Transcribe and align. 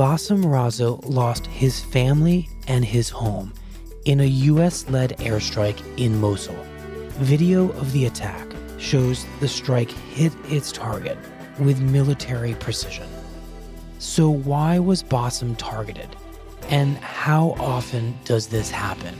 Basim 0.00 0.46
Razzo 0.46 0.98
lost 1.04 1.46
his 1.46 1.78
family 1.78 2.48
and 2.66 2.82
his 2.82 3.10
home 3.10 3.52
in 4.06 4.20
a 4.20 4.24
US 4.48 4.88
led 4.88 5.10
airstrike 5.18 5.78
in 5.98 6.18
Mosul. 6.18 6.56
Video 7.18 7.68
of 7.72 7.92
the 7.92 8.06
attack 8.06 8.48
shows 8.78 9.26
the 9.40 9.46
strike 9.46 9.90
hit 9.90 10.32
its 10.48 10.72
target 10.72 11.18
with 11.58 11.82
military 11.82 12.54
precision. 12.54 13.06
So, 13.98 14.30
why 14.30 14.78
was 14.78 15.02
Basim 15.02 15.54
targeted? 15.58 16.16
And 16.70 16.96
how 16.96 17.50
often 17.58 18.18
does 18.24 18.46
this 18.46 18.70
happen? 18.70 19.14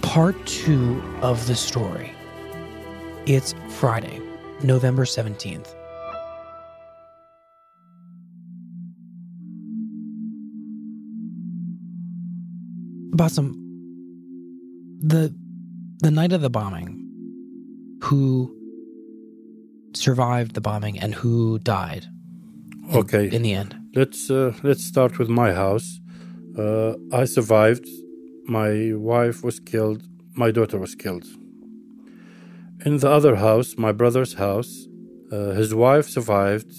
Part 0.00 0.46
two 0.46 1.02
of 1.20 1.46
the 1.46 1.54
story. 1.54 2.12
It's 3.26 3.54
Friday, 3.68 4.22
November 4.62 5.04
17th. 5.04 5.74
Basim, 13.14 13.54
the 15.00 15.34
the 16.00 16.10
night 16.10 16.32
of 16.32 16.40
the 16.40 16.50
bombing, 16.50 16.90
who 18.02 18.54
survived 19.94 20.54
the 20.54 20.60
bombing 20.60 20.98
and 20.98 21.14
who 21.14 21.58
died? 21.60 22.06
In, 22.90 22.96
Okay. 22.96 23.30
In 23.30 23.42
the 23.42 23.54
end, 23.54 23.76
Let's 23.94 24.30
uh, 24.30 24.52
let's 24.62 24.84
start 24.84 25.18
with 25.18 25.28
my 25.28 25.52
house. 25.52 26.00
Uh, 26.58 26.94
I 27.12 27.24
survived. 27.24 27.86
My 28.46 28.92
wife 28.92 29.44
was 29.44 29.60
killed. 29.60 30.02
My 30.34 30.50
daughter 30.50 30.78
was 30.78 30.94
killed. 30.94 31.24
In 32.84 32.98
the 32.98 33.08
other 33.08 33.36
house, 33.36 33.76
my 33.78 33.92
brother's 33.92 34.34
house, 34.34 34.88
uh, 35.32 35.52
his 35.60 35.72
wife 35.72 36.08
survived. 36.08 36.72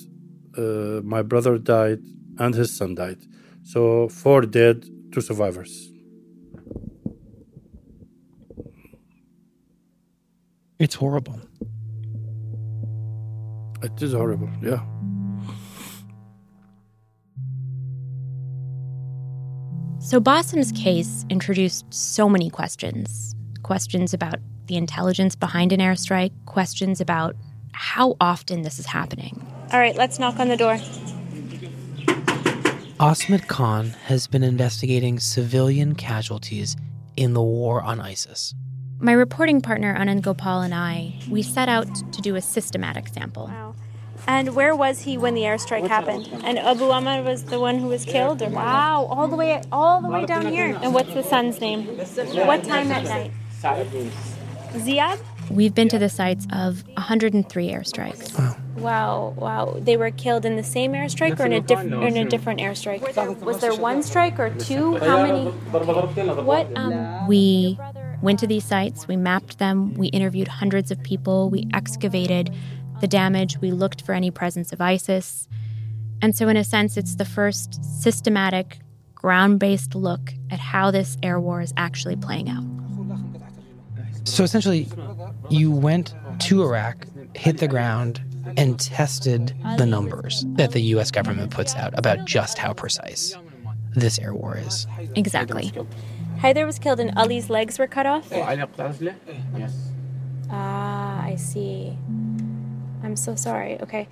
Uh, 0.58 1.02
my 1.04 1.22
brother 1.22 1.58
died, 1.58 2.02
and 2.38 2.54
his 2.54 2.76
son 2.78 2.96
died. 2.96 3.22
So 3.64 4.10
four 4.10 4.42
dead, 4.42 4.86
two 5.12 5.22
survivors. 5.22 5.92
It's 10.80 10.96
horrible. 10.96 11.40
It 13.82 14.02
is 14.02 14.14
horrible. 14.14 14.50
Yeah. 14.62 14.84
So 20.00 20.20
Basim's 20.20 20.72
case 20.72 21.26
introduced 21.30 21.86
so 21.92 22.30
many 22.30 22.50
questions. 22.50 23.36
Questions 23.64 24.14
about 24.14 24.36
the 24.68 24.76
intelligence 24.76 25.36
behind 25.36 25.72
an 25.72 25.80
airstrike, 25.80 26.32
questions 26.46 27.02
about 27.02 27.36
how 27.72 28.16
often 28.20 28.62
this 28.62 28.78
is 28.80 28.86
happening. 28.86 29.46
All 29.72 29.80
right, 29.80 29.96
let's 29.96 30.20
knock 30.20 30.40
on 30.40 30.48
the 30.48 30.58
door. 30.58 30.78
Azmat 33.00 33.48
Khan 33.48 33.90
has 34.06 34.28
been 34.28 34.44
investigating 34.44 35.20
civilian 35.20 35.96
casualties 35.96 36.78
in 37.18 37.34
the 37.34 37.42
war 37.42 37.82
on 37.82 38.00
ISIS. 38.00 38.54
My 39.00 39.12
reporting 39.12 39.62
partner 39.62 39.96
Anand 39.96 40.22
Gopal 40.22 40.62
and 40.62 40.74
I, 40.74 41.16
we 41.30 41.42
set 41.42 41.68
out 41.68 41.88
to 42.14 42.22
do 42.22 42.36
a 42.36 42.42
systematic 42.42 43.10
sample. 43.10 43.48
Wow. 43.48 43.76
And 44.28 44.56
where 44.56 44.76
was 44.76 45.02
he 45.02 45.18
when 45.18 45.34
the 45.36 45.42
airstrike 45.42 45.88
happened? 45.88 46.30
And 46.44 46.58
Abu 46.58 46.86
Ahmad 46.90 47.26
was 47.26 47.44
the 47.44 47.60
one 47.60 47.78
who 47.78 47.88
was 47.88 48.06
killed? 48.06 48.42
Or 48.42 48.50
wow, 48.50 49.06
all 49.06 49.28
the 49.28 49.36
way 49.36 49.62
all 49.72 50.02
the 50.02 50.08
way 50.08 50.26
down 50.26 50.48
here. 50.48 50.78
And 50.82 50.94
what's 50.94 51.14
the 51.14 51.24
son's 51.24 51.60
name? 51.60 51.86
What 51.86 52.64
time 52.64 52.92
at 52.92 53.04
night? 53.04 53.32
Ziad? 53.62 55.20
We've 55.52 55.76
been 55.76 55.90
to 55.90 56.00
the 56.00 56.10
sites 56.10 56.48
of 56.52 56.84
103 56.96 57.70
airstrikes. 57.70 58.38
Wow, 58.40 58.58
wow. 58.78 59.34
wow. 59.38 59.78
They 59.80 59.96
were 59.96 60.10
killed 60.10 60.44
in 60.46 60.56
the 60.56 60.64
same 60.64 60.94
airstrike 60.94 61.40
or 61.40 61.46
in 61.46 61.54
a 61.54 61.62
different 61.62 61.94
in 61.94 62.18
a 62.18 62.26
different 62.26 62.62
airstrike? 62.62 63.42
Was 63.42 63.60
there 63.60 63.76
one 63.76 64.02
strike 64.02 64.40
or 64.40 64.50
two? 64.52 64.96
How 64.96 65.22
many? 65.22 65.52
What 65.52 66.76
um 66.76 67.28
We 67.28 67.78
went 68.22 68.40
to 68.40 68.48
these 68.48 68.64
sites, 68.64 69.08
we 69.08 69.18
mapped 69.18 69.60
them, 69.60 69.94
we 69.96 70.08
interviewed 70.08 70.48
hundreds 70.48 70.92
of 70.92 71.02
people, 71.04 71.50
we 71.50 71.68
excavated 71.74 72.54
the 73.02 73.08
damage, 73.08 73.60
we 73.60 73.72
looked 73.72 74.02
for 74.02 74.14
any 74.14 74.32
presence 74.32 74.72
of 74.72 74.82
ISIS. 74.82 75.48
And 76.22 76.36
so, 76.36 76.48
in 76.48 76.58
a 76.58 76.64
sense, 76.64 76.98
it's 76.98 77.16
the 77.16 77.26
first 77.26 77.84
systematic, 78.02 78.80
ground 79.14 79.60
based 79.60 79.96
look 79.96 80.34
at 80.52 80.60
how 80.60 80.92
this 80.92 81.18
air 81.24 81.40
war 81.40 81.60
is 81.60 81.74
actually 81.78 82.16
playing 82.16 82.50
out. 82.50 82.64
So 84.24 84.44
essentially, 84.44 84.88
you 85.50 85.72
went 85.72 86.14
to 86.42 86.64
Iraq, 86.64 87.06
hit 87.36 87.58
the 87.58 87.68
ground, 87.68 88.22
and 88.58 88.80
tested 88.80 89.54
the 89.78 89.86
numbers 89.86 90.46
that 90.50 90.72
the 90.72 90.82
US 90.82 91.12
government 91.12 91.52
puts 91.52 91.76
out 91.76 91.98
about 91.98 92.26
just 92.26 92.58
how 92.58 92.74
precise 92.74 93.36
this 93.96 94.20
air 94.20 94.34
war 94.34 94.58
is. 94.58 94.86
Exactly. 95.16 95.72
Haider 96.38 96.66
was 96.66 96.80
killed 96.80 97.00
and 97.00 97.12
Ali's 97.18 97.50
legs 97.50 97.80
were 97.80 97.88
cut 97.88 98.06
off? 98.06 98.32
Yes. 99.58 99.90
Ah, 100.50 101.24
I 101.24 101.36
see. 101.36 101.98
I'm 103.04 103.16
so 103.16 103.36
sorry. 103.36 103.80
Okay. 103.82 104.08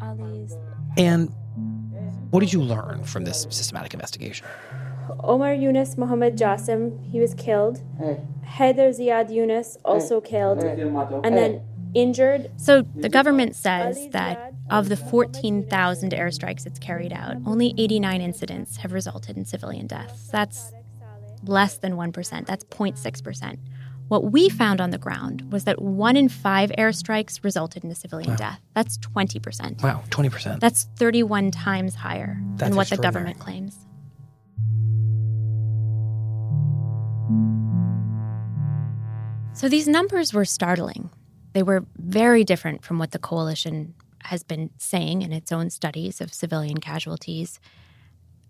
Ali's 0.00 0.56
And 0.96 1.32
what 2.30 2.40
did 2.40 2.52
you 2.52 2.62
learn 2.62 3.04
from 3.04 3.24
this 3.24 3.46
systematic 3.50 3.94
investigation? 3.94 4.46
Omar 5.20 5.54
Yunus 5.54 5.96
Mohammed 5.96 6.36
Jassim, 6.36 7.04
he 7.10 7.20
was 7.20 7.34
killed. 7.34 7.82
Hey. 7.98 8.20
Haider 8.44 8.90
Ziad 8.90 9.30
Yunus, 9.32 9.78
also 9.84 10.20
killed. 10.20 10.62
And 10.62 11.36
then 11.36 11.62
injured. 11.94 12.50
So, 12.56 12.82
the 12.94 13.08
government 13.08 13.56
says 13.56 14.08
that 14.10 14.45
of 14.70 14.88
the 14.88 14.96
14,000 14.96 16.12
airstrikes 16.12 16.66
it's 16.66 16.78
carried 16.78 17.12
out, 17.12 17.36
only 17.46 17.74
89 17.78 18.20
incidents 18.20 18.76
have 18.78 18.92
resulted 18.92 19.36
in 19.36 19.44
civilian 19.44 19.86
deaths. 19.86 20.28
That's 20.28 20.72
less 21.44 21.78
than 21.78 21.94
1%. 21.94 22.46
That's 22.46 22.64
0.6%. 22.64 23.58
What 24.08 24.30
we 24.30 24.48
found 24.48 24.80
on 24.80 24.90
the 24.90 24.98
ground 24.98 25.50
was 25.52 25.64
that 25.64 25.82
one 25.82 26.16
in 26.16 26.28
five 26.28 26.70
airstrikes 26.78 27.42
resulted 27.42 27.82
in 27.84 27.90
a 27.90 27.94
civilian 27.94 28.30
Wow. 28.30 28.36
death. 28.36 28.60
That's 28.74 28.98
20%. 28.98 29.82
Wow, 29.82 30.02
20%. 30.10 30.60
That's 30.60 30.84
31 30.96 31.50
times 31.50 31.94
higher 31.96 32.38
That's 32.56 32.60
than 32.70 32.76
what 32.76 32.88
the 32.88 32.96
government 32.96 33.38
claims. 33.40 33.76
So 39.52 39.68
these 39.68 39.88
numbers 39.88 40.34
were 40.34 40.44
startling. 40.44 41.08
They 41.54 41.62
were 41.62 41.86
very 41.96 42.44
different 42.44 42.84
from 42.84 42.98
what 42.98 43.12
the 43.12 43.18
coalition 43.18 43.94
has 44.26 44.42
been 44.42 44.70
saying 44.78 45.22
in 45.22 45.32
its 45.32 45.52
own 45.52 45.70
studies 45.70 46.20
of 46.20 46.32
civilian 46.32 46.78
casualties. 46.78 47.60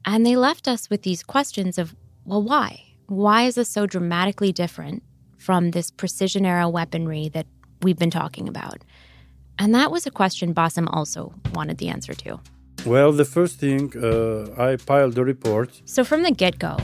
And 0.05 0.25
they 0.25 0.37
left 0.37 0.69
us 0.69 0.89
with 0.91 1.03
these 1.03 1.23
questions 1.23 1.79
of, 1.79 1.95
well, 2.25 2.43
why? 2.43 2.83
Why 3.07 3.43
is 3.43 3.55
this 3.55 3.69
so 3.69 3.87
dramatically 3.87 4.53
different 4.53 5.03
from 5.39 5.71
this 5.71 5.91
precision 5.91 6.45
era 6.45 6.69
weaponry 6.69 7.29
that 7.31 7.47
we've 7.83 7.99
been 7.99 8.11
talking 8.11 8.49
about? 8.49 8.85
And 9.59 9.75
that 9.75 9.91
was 9.91 10.07
a 10.07 10.11
question 10.11 10.55
Basim 10.55 10.87
also 10.93 11.33
wanted 11.55 11.79
the 11.79 11.89
answer 11.89 12.15
to. 12.15 12.41
Well, 12.85 13.13
the 13.13 13.25
first 13.25 13.59
thing 13.59 13.93
uh, 13.97 14.63
I 14.63 14.77
piled 14.77 15.15
the 15.15 15.25
report. 15.25 15.83
So 15.85 16.05
from 16.05 16.23
the 16.23 16.31
get 16.31 16.59
go, 16.59 16.77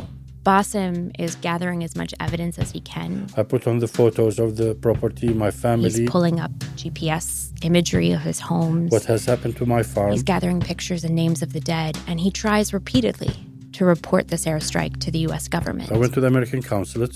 Basim 0.45 1.13
is 1.19 1.37
gathering 1.37 1.85
as 1.85 1.95
much 1.95 2.13
evidence 2.19 2.59
as 2.59 2.73
he 2.73 2.81
can. 2.81 3.29
I 3.37 3.45
put 3.45 3.67
on 3.67 3.79
the 3.79 3.87
photos 3.87 4.39
of 4.39 4.57
the 4.57 4.75
property, 4.75 5.33
my 5.33 5.51
family. 5.51 5.91
He's 5.91 6.11
pulling 6.11 6.41
up 6.41 6.51
GPS 6.75 7.53
imagery 7.65 8.11
of 8.11 8.23
his 8.23 8.41
homes. 8.41 8.91
What 8.91 9.05
has 9.05 9.25
happened 9.25 9.57
to 9.59 9.67
my 9.67 9.83
farm? 9.83 10.11
He's 10.11 10.25
gathering 10.25 10.61
pictures 10.61 11.05
and 11.05 11.15
names 11.15 11.43
of 11.43 11.53
the 11.53 11.61
dead, 11.61 11.97
and 12.09 12.19
he 12.19 12.31
tries 12.31 12.73
repeatedly 12.73 13.35
to 13.73 13.85
report 13.85 14.29
this 14.29 14.45
airstrike 14.45 14.99
to 15.01 15.11
the 15.11 15.21
U.S. 15.21 15.47
government. 15.47 15.93
I 15.93 15.97
went 15.97 16.13
to 16.15 16.21
the 16.21 16.27
American 16.27 16.61
consulate, 16.61 17.15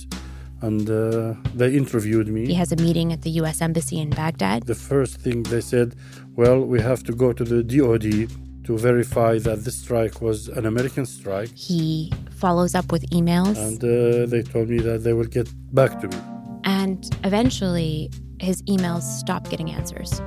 and 0.63 0.89
uh, 0.89 1.35
they 1.55 1.75
interviewed 1.75 2.29
me. 2.29 2.47
He 2.47 2.55
has 2.55 2.71
a 2.71 2.77
meeting 2.77 3.13
at 3.13 3.23
the 3.23 3.31
U.S. 3.31 3.61
Embassy 3.61 3.99
in 4.01 4.11
Baghdad. 4.11 4.63
The 4.67 4.75
first 4.77 5.21
thing 5.21 5.43
they 5.45 5.61
said, 5.61 5.97
well, 6.37 6.61
we 6.61 6.81
have 6.81 7.03
to 7.05 7.13
go 7.13 7.33
to 7.33 7.45
the 7.45 7.63
DoD 7.63 8.31
to 8.67 8.77
verify 8.77 9.39
that 9.39 9.65
this 9.65 9.79
strike 9.79 10.21
was 10.21 10.49
an 10.49 10.67
American 10.67 11.07
strike. 11.07 11.55
He 11.55 12.13
follows 12.33 12.75
up 12.75 12.91
with 12.91 13.09
emails. 13.11 13.57
And 13.57 13.83
uh, 13.83 14.27
they 14.27 14.43
told 14.43 14.69
me 14.69 14.79
that 14.81 15.05
they 15.05 15.13
will 15.13 15.31
get 15.39 15.49
back 15.73 16.01
to 16.01 16.09
me. 16.09 16.17
And 16.65 17.09
eventually, 17.23 18.11
his 18.41 18.63
emails 18.63 19.03
stop 19.03 19.49
getting 19.49 19.71
answers. 19.71 20.21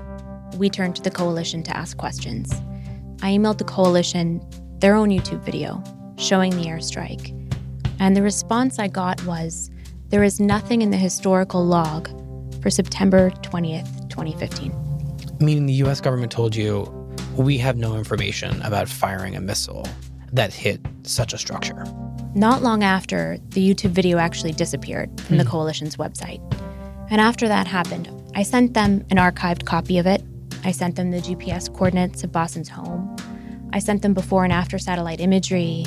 We 0.57 0.69
turned 0.69 0.95
to 0.95 1.01
the 1.01 1.12
coalition 1.12 1.63
to 1.63 1.75
ask 1.75 1.97
questions. 1.97 2.51
I 3.21 3.31
emailed 3.31 3.57
the 3.57 3.65
coalition 3.65 4.42
their 4.80 4.95
own 4.95 5.09
YouTube 5.09 5.44
video 5.44 5.83
showing 6.18 6.51
the 6.51 6.63
airstrike. 6.63 7.35
And 8.00 8.15
the 8.15 8.21
response 8.21 8.80
I 8.80 8.88
got 8.88 9.21
was 9.25 9.69
there 10.07 10.24
is 10.24 10.39
nothing 10.39 10.81
in 10.81 10.92
the 10.92 10.97
historical 10.97 11.65
log 11.65 12.07
for 12.62 12.69
September 12.69 13.31
20th, 13.42 14.09
2015. 14.09 14.74
Meaning 15.42 15.65
the 15.65 15.74
US 15.85 16.00
government 16.00 16.31
told 16.31 16.56
you 16.56 16.99
we 17.39 17.57
have 17.57 17.77
no 17.77 17.95
information 17.95 18.62
about 18.63 18.89
firing 18.89 19.33
a 19.33 19.39
missile 19.39 19.88
that 20.33 20.53
hit 20.53 20.81
such 21.03 21.31
a 21.31 21.38
structure. 21.38 21.86
Not 22.36 22.62
long 22.62 22.83
after, 22.83 23.38
the 23.50 23.65
YouTube 23.65 23.91
video 23.91 24.18
actually 24.18 24.51
disappeared 24.51 25.21
from 25.21 25.38
the 25.38 25.45
hmm. 25.45 25.50
coalition's 25.50 25.95
website. 25.95 26.41
And 27.09 27.21
after 27.21 27.47
that 27.47 27.65
happened, 27.65 28.12
I 28.36 28.44
sent 28.44 28.74
them 28.74 29.06
an 29.09 29.18
archived 29.18 29.65
copy 29.65 29.97
of 29.97 30.06
it. 30.06 30.21
I 30.65 30.71
sent 30.71 30.97
them 30.97 31.12
the 31.12 31.19
GPS 31.19 31.74
coordinates 31.74 32.25
of 32.25 32.31
Basim's 32.31 32.68
home. 32.68 33.15
I 33.71 33.80
sent 33.80 34.01
them 34.01 34.13
before 34.13 34.44
and 34.44 34.51
after 34.51 34.77
satellite 34.77 35.21
imagery. 35.21 35.85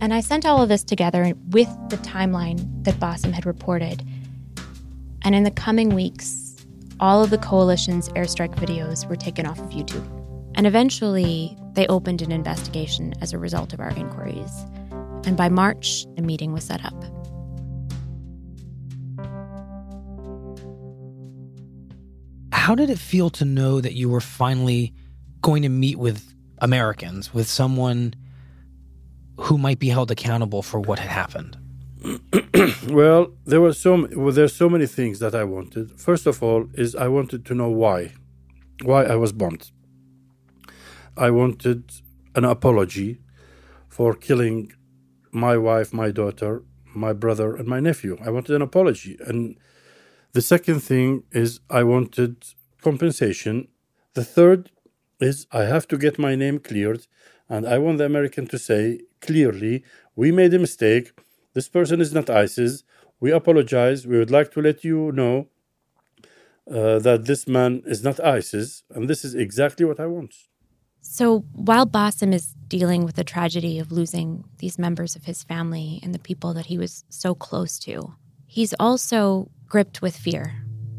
And 0.00 0.14
I 0.14 0.20
sent 0.20 0.46
all 0.46 0.62
of 0.62 0.68
this 0.68 0.84
together 0.84 1.34
with 1.48 1.68
the 1.90 1.96
timeline 1.98 2.84
that 2.84 2.94
Basim 3.00 3.32
had 3.32 3.46
reported. 3.46 4.06
And 5.22 5.34
in 5.34 5.42
the 5.42 5.50
coming 5.50 5.88
weeks, 5.88 6.54
all 7.00 7.22
of 7.22 7.30
the 7.30 7.38
coalition's 7.38 8.08
airstrike 8.10 8.54
videos 8.54 9.08
were 9.08 9.16
taken 9.16 9.44
off 9.44 9.58
of 9.58 9.70
YouTube. 9.70 10.17
And 10.58 10.66
eventually, 10.66 11.56
they 11.74 11.86
opened 11.86 12.20
an 12.20 12.32
investigation 12.32 13.14
as 13.20 13.32
a 13.32 13.38
result 13.38 13.72
of 13.72 13.78
our 13.78 13.90
inquiries. 13.90 14.50
And 15.24 15.36
by 15.36 15.48
March, 15.48 16.04
a 16.16 16.20
meeting 16.20 16.52
was 16.52 16.64
set 16.64 16.84
up. 16.84 17.00
How 22.50 22.74
did 22.74 22.90
it 22.90 22.98
feel 22.98 23.30
to 23.30 23.44
know 23.44 23.80
that 23.80 23.94
you 23.94 24.08
were 24.08 24.20
finally 24.20 24.92
going 25.42 25.62
to 25.62 25.68
meet 25.68 25.96
with 25.96 26.34
Americans, 26.58 27.32
with 27.32 27.46
someone 27.46 28.14
who 29.38 29.58
might 29.58 29.78
be 29.78 29.90
held 29.90 30.10
accountable 30.10 30.62
for 30.62 30.80
what 30.80 30.98
had 30.98 31.08
happened? 31.08 31.56
well, 32.88 33.30
there 33.46 33.60
were 33.60 33.74
so 33.74 34.08
well, 34.16 34.32
there's 34.32 34.56
so 34.56 34.68
many 34.68 34.86
things 34.86 35.20
that 35.20 35.36
I 35.36 35.44
wanted. 35.44 35.92
First 36.00 36.26
of 36.26 36.42
all, 36.42 36.66
is 36.74 36.96
I 36.96 37.06
wanted 37.06 37.46
to 37.46 37.54
know 37.54 37.68
why, 37.68 38.14
why 38.82 39.04
I 39.04 39.14
was 39.14 39.30
bombed. 39.30 39.70
I 41.18 41.30
wanted 41.30 41.92
an 42.34 42.44
apology 42.44 43.20
for 43.88 44.14
killing 44.14 44.72
my 45.32 45.56
wife, 45.56 45.92
my 45.92 46.10
daughter, 46.10 46.62
my 46.94 47.12
brother, 47.12 47.56
and 47.56 47.66
my 47.66 47.80
nephew. 47.80 48.16
I 48.24 48.30
wanted 48.30 48.54
an 48.54 48.62
apology. 48.62 49.18
And 49.26 49.58
the 50.32 50.42
second 50.42 50.80
thing 50.80 51.24
is 51.32 51.60
I 51.68 51.82
wanted 51.82 52.44
compensation. 52.80 53.68
The 54.14 54.24
third 54.24 54.70
is 55.20 55.46
I 55.52 55.64
have 55.64 55.88
to 55.88 55.98
get 55.98 56.18
my 56.18 56.34
name 56.34 56.58
cleared. 56.58 57.06
And 57.48 57.66
I 57.66 57.78
want 57.78 57.98
the 57.98 58.04
American 58.04 58.46
to 58.48 58.58
say 58.58 59.00
clearly, 59.20 59.84
we 60.14 60.30
made 60.32 60.54
a 60.54 60.58
mistake. 60.58 61.12
This 61.54 61.68
person 61.68 62.00
is 62.00 62.12
not 62.12 62.30
ISIS. 62.30 62.84
We 63.20 63.32
apologize. 63.32 64.06
We 64.06 64.18
would 64.18 64.30
like 64.30 64.52
to 64.52 64.62
let 64.62 64.84
you 64.84 65.12
know 65.12 65.48
uh, 66.70 66.98
that 67.00 67.24
this 67.24 67.48
man 67.48 67.82
is 67.86 68.04
not 68.04 68.20
ISIS. 68.20 68.84
And 68.90 69.08
this 69.08 69.24
is 69.24 69.34
exactly 69.34 69.84
what 69.84 69.98
I 69.98 70.06
want. 70.06 70.34
So 71.00 71.40
while 71.52 71.86
Basim 71.86 72.32
is 72.32 72.54
dealing 72.68 73.04
with 73.04 73.16
the 73.16 73.24
tragedy 73.24 73.78
of 73.78 73.90
losing 73.90 74.44
these 74.58 74.78
members 74.78 75.16
of 75.16 75.24
his 75.24 75.42
family 75.42 76.00
and 76.02 76.14
the 76.14 76.18
people 76.18 76.52
that 76.54 76.66
he 76.66 76.78
was 76.78 77.04
so 77.08 77.34
close 77.34 77.78
to, 77.80 78.14
he's 78.46 78.74
also 78.78 79.50
gripped 79.66 80.02
with 80.02 80.16
fear. 80.16 80.54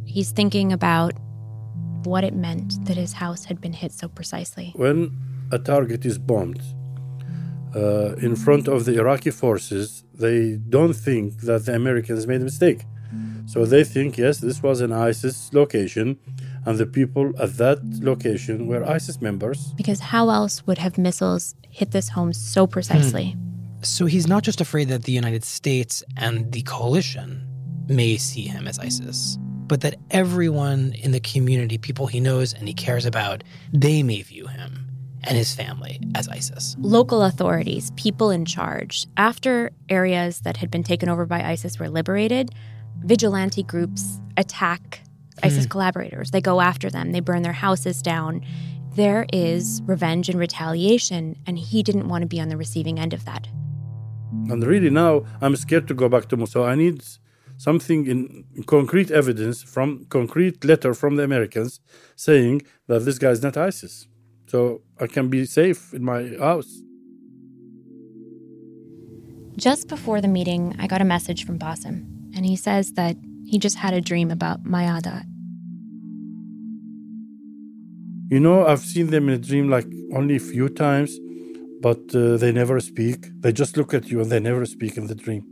He's 0.05 0.31
thinking 0.31 0.73
about 0.73 1.13
what 2.03 2.23
it 2.23 2.33
meant 2.33 2.83
that 2.85 2.97
his 2.97 3.13
house 3.13 3.45
had 3.45 3.61
been 3.61 3.73
hit 3.73 3.91
so 3.91 4.07
precisely. 4.07 4.73
When 4.75 5.17
a 5.51 5.59
target 5.59 6.05
is 6.05 6.17
bombed 6.17 6.61
uh, 7.75 8.15
in 8.15 8.35
front 8.35 8.67
of 8.67 8.85
the 8.85 8.97
Iraqi 8.97 9.31
forces, 9.31 10.03
they 10.13 10.57
don't 10.69 10.93
think 10.93 11.41
that 11.41 11.65
the 11.65 11.75
Americans 11.75 12.25
made 12.25 12.41
a 12.41 12.45
mistake. 12.45 12.85
So 13.47 13.65
they 13.65 13.83
think, 13.83 14.19
yes, 14.19 14.37
this 14.37 14.61
was 14.61 14.79
an 14.79 14.91
ISIS 14.91 15.51
location, 15.53 16.19
and 16.69 16.77
the 16.77 16.85
people 16.85 17.33
at 17.41 17.57
that 17.57 17.79
location 18.03 18.67
were 18.67 18.87
ISIS 18.87 19.19
members. 19.19 19.73
Because 19.73 19.99
how 19.99 20.29
else 20.29 20.67
would 20.67 20.77
have 20.77 20.99
missiles 20.99 21.55
hit 21.67 21.89
this 21.89 22.09
home 22.09 22.31
so 22.31 22.67
precisely? 22.67 23.31
Hmm. 23.31 23.81
So 23.81 24.05
he's 24.05 24.27
not 24.27 24.43
just 24.43 24.61
afraid 24.61 24.87
that 24.89 25.05
the 25.05 25.11
United 25.11 25.43
States 25.43 26.03
and 26.15 26.51
the 26.51 26.61
coalition 26.61 27.43
may 27.87 28.17
see 28.17 28.43
him 28.43 28.67
as 28.67 28.77
ISIS, 28.77 29.39
but 29.65 29.81
that 29.81 29.95
everyone 30.11 30.93
in 30.93 31.09
the 31.11 31.19
community, 31.19 31.79
people 31.79 32.05
he 32.05 32.19
knows 32.19 32.53
and 32.53 32.67
he 32.67 32.75
cares 32.75 33.07
about, 33.07 33.43
they 33.73 34.03
may 34.03 34.21
view 34.21 34.45
him 34.45 34.85
and 35.23 35.35
his 35.35 35.55
family 35.55 35.99
as 36.13 36.27
ISIS. 36.27 36.75
Local 36.77 37.23
authorities, 37.23 37.89
people 37.95 38.29
in 38.29 38.45
charge, 38.45 39.07
after 39.17 39.71
areas 39.89 40.41
that 40.41 40.57
had 40.57 40.69
been 40.69 40.83
taken 40.83 41.09
over 41.09 41.25
by 41.25 41.41
ISIS 41.41 41.79
were 41.79 41.89
liberated, 41.89 42.51
vigilante 43.03 43.63
groups 43.63 44.19
attack 44.37 45.01
ISIS 45.43 45.65
Hmm. 45.65 45.69
collaborators. 45.69 46.31
They 46.31 46.41
go 46.41 46.61
after 46.61 46.89
them, 46.89 47.11
they 47.11 47.19
burn 47.19 47.41
their 47.43 47.59
houses 47.67 48.01
down. 48.01 48.41
There 48.95 49.25
is 49.31 49.81
revenge 49.85 50.29
and 50.29 50.39
retaliation, 50.39 51.35
and 51.45 51.57
he 51.57 51.83
didn't 51.83 52.07
want 52.09 52.21
to 52.23 52.27
be 52.27 52.39
on 52.41 52.49
the 52.49 52.57
receiving 52.57 52.99
end 52.99 53.13
of 53.13 53.23
that. 53.25 53.47
And 54.49 54.65
really 54.65 54.89
now, 54.89 55.23
I'm 55.41 55.55
scared 55.55 55.87
to 55.89 55.93
go 55.93 56.09
back 56.09 56.27
to 56.29 56.37
Mosul. 56.37 56.63
I 56.63 56.75
need 56.75 57.03
something 57.57 58.07
in 58.07 58.45
concrete 58.65 59.11
evidence 59.11 59.61
from 59.63 60.05
concrete 60.09 60.63
letter 60.63 60.93
from 60.93 61.15
the 61.17 61.23
Americans 61.23 61.79
saying 62.15 62.61
that 62.87 63.05
this 63.05 63.17
guy 63.19 63.29
is 63.29 63.41
not 63.43 63.57
ISIS. 63.57 64.07
So 64.47 64.81
I 64.99 65.07
can 65.07 65.29
be 65.29 65.45
safe 65.45 65.93
in 65.93 66.03
my 66.03 66.35
house. 66.39 66.81
Just 69.57 69.87
before 69.87 70.21
the 70.21 70.27
meeting, 70.27 70.75
I 70.79 70.87
got 70.87 71.01
a 71.01 71.05
message 71.05 71.45
from 71.45 71.59
Basim, 71.59 72.05
and 72.35 72.45
he 72.45 72.55
says 72.55 72.93
that 72.93 73.17
he 73.45 73.59
just 73.59 73.77
had 73.77 73.93
a 73.93 74.01
dream 74.01 74.31
about 74.31 74.63
Mayada. 74.63 75.25
You 78.29 78.39
know, 78.39 78.65
I've 78.67 78.79
seen 78.79 79.07
them 79.07 79.27
in 79.27 79.35
a 79.35 79.37
dream 79.39 79.69
like 79.69 79.87
only 80.13 80.35
a 80.35 80.39
few 80.39 80.69
times, 80.69 81.17
but 81.81 81.99
uh, 82.13 82.37
they 82.37 82.51
never 82.51 82.79
speak. 82.79 83.27
They 83.41 83.51
just 83.51 83.75
look 83.75 83.93
at 83.93 84.09
you 84.09 84.21
and 84.21 84.31
they 84.31 84.39
never 84.39 84.65
speak 84.65 84.97
in 84.97 85.07
the 85.07 85.15
dream. 85.15 85.43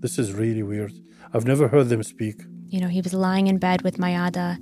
This 0.00 0.18
is 0.18 0.34
really 0.34 0.62
weird. 0.62 0.92
I've 1.32 1.46
never 1.46 1.68
heard 1.68 1.88
them 1.88 2.02
speak. 2.02 2.42
You 2.68 2.80
know, 2.80 2.88
he 2.88 3.00
was 3.00 3.14
lying 3.14 3.46
in 3.46 3.56
bed 3.58 3.80
with 3.80 3.96
Mayada, 3.96 4.56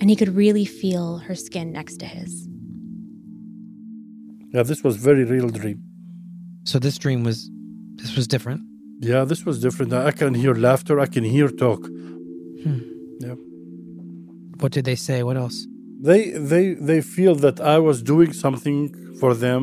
and 0.00 0.08
he 0.10 0.14
could 0.14 0.34
really 0.36 0.64
feel 0.64 1.18
her 1.18 1.34
skin 1.34 1.72
next 1.72 1.96
to 1.98 2.06
his. 2.06 2.48
Yeah, 4.54 4.62
this 4.62 4.84
was 4.84 4.96
very 4.96 5.24
real 5.24 5.48
dream. 5.48 5.82
So 6.64 6.78
this 6.78 6.98
dream 6.98 7.24
was 7.24 7.50
this 7.96 8.14
was 8.14 8.28
different. 8.28 8.60
Yeah, 9.00 9.24
this 9.24 9.44
was 9.44 9.60
different. 9.60 9.92
I 9.92 10.12
can 10.12 10.34
hear 10.34 10.54
laughter. 10.54 11.00
I 11.00 11.06
can 11.06 11.24
hear 11.24 11.48
talk. 11.48 11.84
Yeah. 13.18 13.34
What 14.60 14.70
did 14.70 14.84
they 14.84 14.94
say? 14.94 15.24
What 15.24 15.36
else? 15.36 15.66
They 16.02 16.30
they 16.30 16.74
they 16.74 17.00
feel 17.00 17.36
that 17.36 17.60
I 17.60 17.78
was 17.78 18.02
doing 18.02 18.32
something 18.32 18.80
for 19.20 19.34
them, 19.34 19.62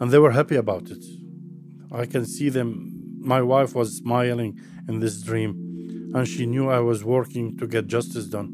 and 0.00 0.12
they 0.12 0.18
were 0.18 0.30
happy 0.30 0.54
about 0.54 0.90
it. 0.90 1.04
I 1.90 2.06
can 2.06 2.24
see 2.24 2.50
them. 2.50 2.70
My 3.18 3.42
wife 3.42 3.74
was 3.74 3.96
smiling 3.96 4.60
in 4.88 5.00
this 5.00 5.20
dream, 5.22 6.12
and 6.14 6.28
she 6.28 6.46
knew 6.46 6.70
I 6.70 6.78
was 6.78 7.02
working 7.02 7.56
to 7.58 7.66
get 7.66 7.88
justice 7.88 8.26
done. 8.26 8.50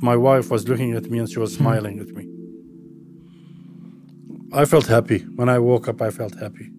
My 0.00 0.16
wife 0.16 0.50
was 0.50 0.68
looking 0.68 0.94
at 0.94 1.10
me 1.10 1.18
and 1.18 1.28
she 1.30 1.38
was 1.38 1.54
smiling 1.54 1.98
at 2.00 2.08
me. 2.08 2.24
I 4.52 4.64
felt 4.64 4.86
happy. 4.86 5.20
When 5.36 5.48
I 5.48 5.58
woke 5.58 5.88
up, 5.88 6.00
I 6.00 6.10
felt 6.10 6.38
happy. 6.38 6.70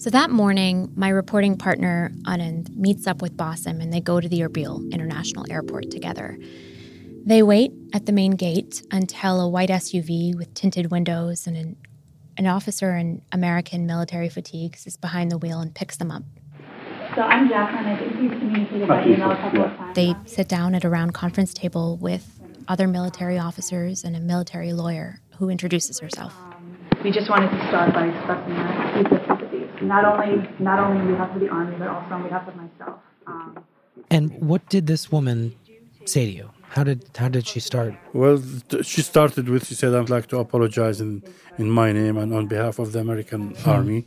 So 0.00 0.08
that 0.08 0.30
morning, 0.30 0.90
my 0.96 1.10
reporting 1.10 1.58
partner, 1.58 2.10
Anand, 2.24 2.74
meets 2.74 3.06
up 3.06 3.20
with 3.20 3.36
Basim 3.36 3.82
and 3.82 3.92
they 3.92 4.00
go 4.00 4.18
to 4.18 4.30
the 4.30 4.40
Erbil 4.40 4.90
International 4.90 5.44
Airport 5.50 5.90
together. 5.90 6.38
They 7.26 7.42
wait 7.42 7.72
at 7.92 8.06
the 8.06 8.12
main 8.12 8.30
gate 8.30 8.82
until 8.90 9.42
a 9.42 9.46
white 9.46 9.68
SUV 9.68 10.34
with 10.34 10.54
tinted 10.54 10.90
windows 10.90 11.46
and 11.46 11.54
an 11.54 11.76
An 12.38 12.46
officer 12.46 12.96
in 12.96 13.20
American 13.30 13.84
military 13.84 14.30
fatigues 14.30 14.86
is 14.86 14.96
behind 14.96 15.30
the 15.30 15.36
wheel 15.36 15.60
and 15.60 15.74
picks 15.74 15.98
them 15.98 16.10
up. 16.10 16.22
So 17.14 17.20
I'm 17.20 17.46
Jacqueline. 17.50 17.84
I 17.84 17.98
think 17.98 18.18
we've 18.18 18.30
communicated 18.40 18.88
by 18.88 19.04
email 19.04 19.30
a 19.32 19.36
couple 19.36 19.64
of 19.64 19.76
times. 19.76 19.94
They 19.94 20.14
sit 20.24 20.48
down 20.48 20.74
at 20.74 20.82
a 20.82 20.88
round 20.88 21.12
conference 21.12 21.52
table 21.52 21.98
with 21.98 22.40
other 22.68 22.88
military 22.88 23.38
officers 23.38 24.02
and 24.02 24.16
a 24.16 24.20
military 24.20 24.72
lawyer 24.72 25.20
who 25.36 25.50
introduces 25.50 25.98
herself. 25.98 26.32
Um, 26.40 26.50
we 27.04 27.10
just 27.10 27.28
wanted 27.28 27.50
to 27.50 27.68
start 27.68 27.92
by 27.92 28.06
expressing 28.08 28.52
our 28.52 29.02
deepest 29.02 29.26
sympathies, 29.26 29.49
not 29.82 30.04
only 30.04 30.48
not 30.58 30.78
only 30.78 31.00
on 31.00 31.06
behalf 31.12 31.34
of 31.34 31.40
the 31.40 31.48
army, 31.48 31.76
but 31.78 31.88
also 31.88 32.14
on 32.14 32.22
behalf 32.22 32.48
of 32.48 32.54
myself. 32.56 32.96
Um, 33.26 33.58
And 34.10 34.24
what 34.50 34.62
did 34.68 34.86
this 34.86 35.10
woman 35.12 35.54
say 36.04 36.24
to 36.26 36.32
you? 36.40 36.48
How 36.74 36.84
did 36.84 36.98
how 37.16 37.28
did 37.28 37.46
she 37.46 37.60
start? 37.60 37.94
Well, 38.12 38.38
she 38.82 39.02
started 39.02 39.48
with 39.48 39.66
she 39.66 39.74
said, 39.74 39.94
"I'd 39.94 40.10
like 40.16 40.26
to 40.28 40.38
apologize 40.38 41.00
in 41.00 41.22
in 41.58 41.68
my 41.70 41.88
name 41.92 42.16
and 42.22 42.32
on 42.38 42.46
behalf 42.46 42.78
of 42.78 42.92
the 42.92 43.00
American 43.00 43.42
Army. 43.66 44.00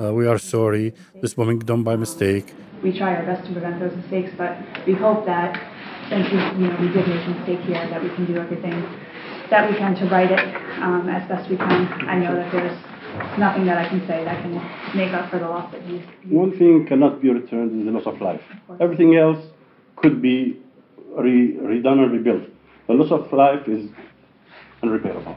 Uh, 0.00 0.12
we 0.18 0.24
are 0.26 0.38
sorry. 0.38 0.86
This 1.20 1.34
bombing 1.34 1.60
done 1.60 1.82
by 1.90 1.96
mistake. 1.96 2.46
we 2.84 2.90
try 3.00 3.10
our 3.16 3.24
best 3.30 3.42
to 3.46 3.50
prevent 3.56 3.76
those 3.82 3.94
mistakes, 4.00 4.30
but 4.42 4.52
we 4.86 4.92
hope 5.04 5.20
that 5.34 5.50
since 6.10 6.26
we, 6.32 6.38
you 6.60 6.66
know, 6.68 6.76
we 6.84 6.88
did 6.94 7.04
make 7.12 7.24
a 7.28 7.30
mistake 7.36 7.60
here, 7.68 7.82
that 7.92 8.00
we 8.06 8.10
can 8.16 8.24
do 8.30 8.34
everything 8.44 8.76
that 9.52 9.62
we 9.70 9.74
can 9.80 9.92
to 10.00 10.04
right 10.16 10.30
it 10.38 10.44
um, 10.86 11.08
as 11.16 11.22
best 11.30 11.44
we 11.52 11.56
can. 11.56 11.80
I 12.14 12.16
know 12.22 12.32
that 12.40 12.48
there's 12.52 12.78
nothing 13.38 13.64
that 13.66 13.78
I 13.78 13.88
can 13.88 14.00
say 14.06 14.24
that 14.24 14.42
can 14.42 14.54
make 14.96 15.12
up 15.12 15.30
for 15.30 15.38
the 15.38 15.48
loss 15.48 15.70
that 15.72 15.86
you. 15.86 16.02
One 16.28 16.52
thing 16.58 16.86
cannot 16.86 17.20
be 17.22 17.30
returned 17.30 17.78
is 17.78 17.84
the 17.86 17.92
loss 17.92 18.06
of 18.06 18.20
life. 18.20 18.42
Everything 18.80 19.16
else 19.16 19.42
could 19.96 20.20
be 20.20 20.60
re- 21.16 21.54
redone 21.54 22.02
and 22.02 22.12
rebuilt. 22.12 22.44
The 22.86 22.94
loss 22.94 23.10
of 23.10 23.32
life 23.32 23.68
is 23.68 23.90
unrepairable. 24.82 25.36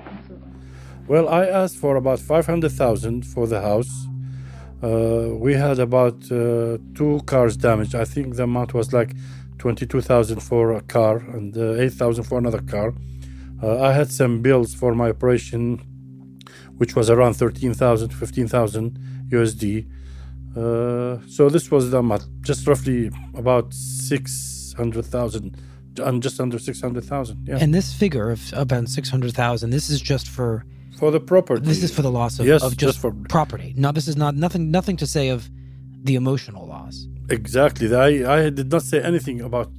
Well, 1.07 1.29
I 1.29 1.45
asked 1.45 1.77
for 1.77 1.95
about 1.95 2.19
five 2.19 2.45
hundred 2.45 2.71
thousand 2.71 3.25
for 3.25 3.47
the 3.47 3.61
house. 3.61 4.07
Uh, 4.83 5.29
we 5.35 5.53
had 5.53 5.79
about 5.79 6.17
uh, 6.31 6.77
two 6.93 7.21
cars 7.25 7.55
damaged. 7.57 7.95
I 7.95 8.05
think 8.05 8.35
the 8.35 8.43
amount 8.43 8.73
was 8.73 8.91
like 8.91 9.15
twenty-two 9.57 10.01
thousand 10.01 10.41
for 10.41 10.73
a 10.73 10.81
car 10.81 11.17
and 11.17 11.57
uh, 11.57 11.81
eight 11.81 11.93
thousand 11.93 12.25
for 12.25 12.37
another 12.37 12.61
car. 12.61 12.93
Uh, 13.63 13.81
I 13.81 13.93
had 13.93 14.11
some 14.11 14.41
bills 14.41 14.75
for 14.75 14.93
my 14.93 15.09
operation, 15.09 15.81
which 16.77 16.95
was 16.95 17.09
around 17.09 17.33
13,000, 17.35 18.09
15,000 18.13 18.99
USD. 19.31 19.87
Uh, 20.55 21.17
so 21.27 21.49
this 21.49 21.69
was 21.69 21.91
the 21.91 21.97
amount, 21.99 22.25
just 22.41 22.65
roughly 22.67 23.11
about 23.35 23.73
600,000, 23.73 25.55
and 25.99 26.23
just 26.23 26.39
under 26.39 26.59
600,000. 26.59 27.47
Yeah. 27.47 27.57
And 27.59 27.73
this 27.73 27.93
figure 27.93 28.29
of 28.31 28.41
about 28.53 28.87
six 28.89 29.09
hundred 29.09 29.33
thousand. 29.33 29.69
This 29.71 29.89
is 29.89 29.99
just 30.01 30.27
for 30.27 30.63
for 30.99 31.11
the 31.11 31.19
property. 31.19 31.61
this 31.65 31.83
is 31.83 31.93
for 31.93 32.01
the 32.01 32.11
loss 32.11 32.39
of, 32.39 32.45
Yes, 32.47 32.63
of 32.63 32.71
just, 32.71 32.79
just 32.79 32.99
for- 32.99 33.11
property. 33.29 33.73
No, 33.77 33.91
this 33.91 34.07
is 34.07 34.15
not 34.17 34.35
nothing. 34.35 34.71
Nothing 34.71 34.97
to 34.97 35.07
say 35.07 35.29
of 35.29 35.49
the 36.03 36.15
emotional 36.15 36.65
loss. 36.67 37.07
Exactly. 37.29 37.93
I, 37.93 38.07
I 38.45 38.49
did 38.49 38.71
not 38.71 38.81
say 38.83 39.01
anything 39.01 39.41
about 39.41 39.69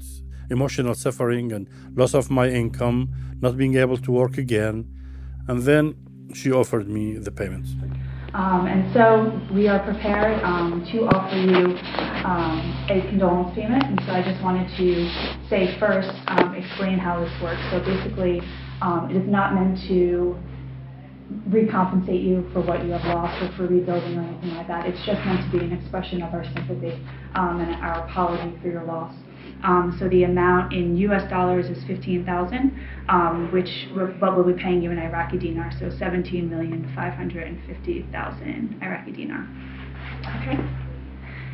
emotional 0.51 0.95
suffering 0.95 1.53
and 1.53 1.69
loss 1.95 2.15
of 2.15 2.31
my 2.31 2.49
income, 2.49 3.09
not 3.41 3.57
being 3.57 3.77
able 3.77 3.97
to 3.99 4.11
work 4.13 4.39
again. 4.39 4.87
And 5.49 5.63
then 5.63 5.95
she 6.35 6.53
offered 6.53 6.89
me 6.89 7.19
the 7.19 7.31
payments. 7.31 7.71
Um, 8.35 8.67
and 8.67 8.93
so 8.93 9.41
we 9.55 9.69
are 9.69 9.83
prepared 9.83 10.43
um, 10.45 10.87
to 10.93 11.07
offer 11.09 11.37
you 11.37 11.77
um, 12.25 12.87
a 12.91 13.01
condolence 13.09 13.55
payment. 13.55 13.85
And 13.85 14.01
so 14.07 14.13
I 14.13 14.23
just 14.23 14.43
wanted 14.43 14.69
to 14.77 15.49
say 15.49 15.79
first, 15.81 16.11
um, 16.29 16.55
explain 16.55 16.99
how 16.99 17.21
this 17.21 17.33
works. 17.43 17.61
So 17.71 17.81
basically, 17.81 18.43
um, 18.83 19.11
it 19.11 19.17
is 19.17 19.29
not 19.29 19.55
meant 19.55 19.79
to 19.89 20.37
recompensate 21.49 22.23
you 22.25 22.49
for 22.53 22.61
what 22.61 22.85
you 22.85 22.93
have 22.93 23.05
lost 23.05 23.43
or 23.43 23.55
for 23.57 23.67
rebuilding 23.67 24.17
or 24.17 24.23
anything 24.23 24.55
like 24.55 24.69
that. 24.69 24.87
It's 24.87 25.05
just 25.05 25.25
meant 25.25 25.51
to 25.51 25.59
be 25.59 25.65
an 25.65 25.73
expression 25.73 26.23
of 26.23 26.33
our 26.33 26.45
sympathy 26.45 27.05
um, 27.35 27.61
and 27.61 27.75
our 27.83 28.07
apology 28.09 28.57
for 28.61 28.69
your 28.69 28.85
loss. 28.85 29.15
Um, 29.63 29.97
so 29.99 30.09
the 30.09 30.25
amount 30.25 30.73
in 30.73 30.97
U.S. 30.99 31.29
dollars 31.31 31.67
is 31.67 31.83
15,000, 31.85 32.73
um, 33.09 33.51
which 33.53 33.89
we're, 33.95 34.07
but 34.07 34.35
we'll 34.37 34.45
be 34.47 34.53
paying 34.61 34.83
you 34.83 34.91
in 34.91 34.99
Iraqi 34.99 35.39
dinar, 35.39 35.71
so 35.79 35.89
17,550,000 35.91 38.83
Iraqi 38.83 39.13
dinar. 39.13 39.47
Okay. 40.43 40.59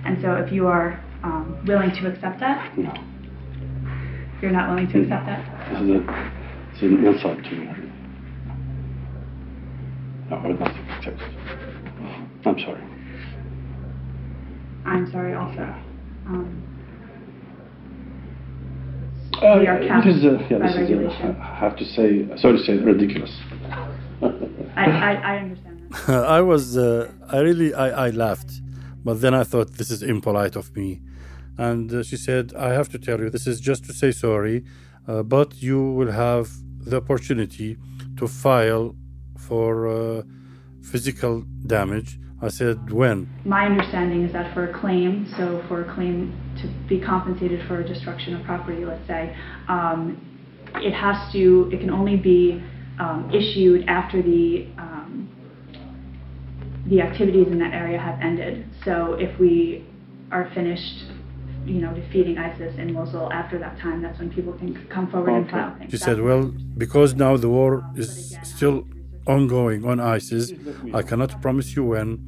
And 0.04 0.20
so 0.20 0.34
if 0.34 0.52
you 0.52 0.66
are 0.66 1.00
um, 1.22 1.56
willing 1.66 1.90
to 1.92 2.08
accept 2.12 2.40
that, 2.40 2.76
No, 2.76 2.92
you're 4.42 4.50
not 4.50 4.68
willing 4.68 4.88
to 4.92 5.02
accept 5.02 5.26
that. 5.26 5.70
this 5.72 5.80
is, 5.80 5.90
a, 5.90 6.32
it's 6.72 6.82
an 6.82 7.04
insult 7.06 7.42
to 7.44 7.50
me. 7.52 7.68
No, 10.30 10.36
I 10.36 10.46
would 10.48 10.60
not 10.60 10.74
accept 10.98 11.20
it. 11.20 11.28
I'm 12.46 12.58
sorry. 12.58 12.82
I'm 14.84 15.10
sorry 15.10 15.34
also. 15.34 15.62
Um, 16.26 16.62
Uh, 19.44 19.58
We 19.60 19.66
are 19.66 19.78
capped 19.86 20.06
this 20.06 20.16
is, 20.16 20.24
uh, 20.24 20.38
yeah, 20.50 20.58
by 20.58 20.66
this 20.66 20.74
is, 20.74 20.80
regulation. 20.80 21.36
uh, 21.36 21.42
I 21.42 21.54
have 21.64 21.76
to 21.76 21.84
say, 21.84 22.08
sorry 22.36 22.56
to 22.58 22.64
say, 22.64 22.74
ridiculous. 22.78 23.32
I, 24.76 24.84
I, 24.84 25.12
I 25.32 25.36
understand 25.38 25.92
that. 26.06 26.24
I 26.38 26.40
was, 26.40 26.78
uh, 26.78 27.10
I 27.28 27.38
really, 27.40 27.74
I, 27.74 28.06
I 28.06 28.10
laughed. 28.10 28.52
But 29.04 29.20
then 29.20 29.34
I 29.34 29.44
thought 29.44 29.72
this 29.72 29.90
is 29.90 30.02
impolite 30.02 30.56
of 30.56 30.74
me. 30.74 31.02
And 31.58 31.92
uh, 31.92 32.02
she 32.02 32.16
said, 32.16 32.54
I 32.56 32.70
have 32.72 32.88
to 32.90 32.98
tell 32.98 33.20
you, 33.20 33.28
this 33.28 33.46
is 33.46 33.60
just 33.60 33.84
to 33.84 33.92
say 33.92 34.12
sorry, 34.12 34.64
uh, 35.06 35.22
but 35.22 35.62
you 35.62 35.78
will 35.92 36.10
have 36.10 36.48
the 36.80 36.96
opportunity 36.96 37.76
to 38.16 38.26
file 38.26 38.96
for 39.36 39.88
uh, 39.88 40.22
physical 40.82 41.44
damage. 41.66 42.18
I 42.40 42.48
said, 42.48 42.90
when? 42.90 43.28
My 43.44 43.66
understanding 43.66 44.24
is 44.24 44.32
that 44.32 44.52
for 44.54 44.68
a 44.70 44.72
claim, 44.80 45.26
so 45.36 45.62
for 45.68 45.82
a 45.82 45.94
claim 45.94 46.32
to 46.64 46.88
be 46.88 47.00
compensated 47.00 47.66
for 47.68 47.80
a 47.80 47.88
destruction 47.88 48.35
of 48.35 48.44
property, 48.44 48.85
let's 48.85 49.06
say, 49.06 49.37
um, 49.68 50.21
it 50.76 50.92
has 50.92 51.33
to, 51.33 51.71
it 51.73 51.80
can 51.80 51.90
only 51.90 52.16
be 52.16 52.62
um, 52.99 53.30
issued 53.33 53.88
after 53.88 54.23
the 54.23 54.66
um, 54.78 55.28
the 56.87 57.00
activities 57.00 57.47
in 57.49 57.59
that 57.59 57.73
area 57.73 57.99
have 57.99 58.21
ended. 58.21 58.68
So 58.85 59.14
if 59.14 59.38
we 59.38 59.87
are 60.30 60.50
finished, 60.54 61.04
you 61.64 61.80
know, 61.80 61.94
defeating 61.94 62.37
ISIS 62.37 62.75
in 62.76 62.92
Mosul 62.92 63.33
after 63.33 63.59
that 63.59 63.78
time, 63.78 64.02
that's 64.02 64.18
when 64.18 64.30
people 64.30 64.52
can 64.52 64.87
come 64.90 65.11
forward 65.11 65.33
and 65.33 65.44
Okay. 65.47 65.50
file 65.52 65.78
things. 65.78 65.90
She 65.90 65.97
said, 65.97 66.21
well, 66.21 66.52
because 66.76 67.14
now 67.14 67.37
the 67.38 67.49
war 67.49 67.83
is 67.97 68.37
still 68.42 68.85
ongoing 69.26 69.85
on 69.87 69.99
ISIS, 69.99 70.52
I 70.92 71.02
cannot 71.02 71.40
promise 71.40 71.75
you 71.75 71.85
when. 71.85 72.18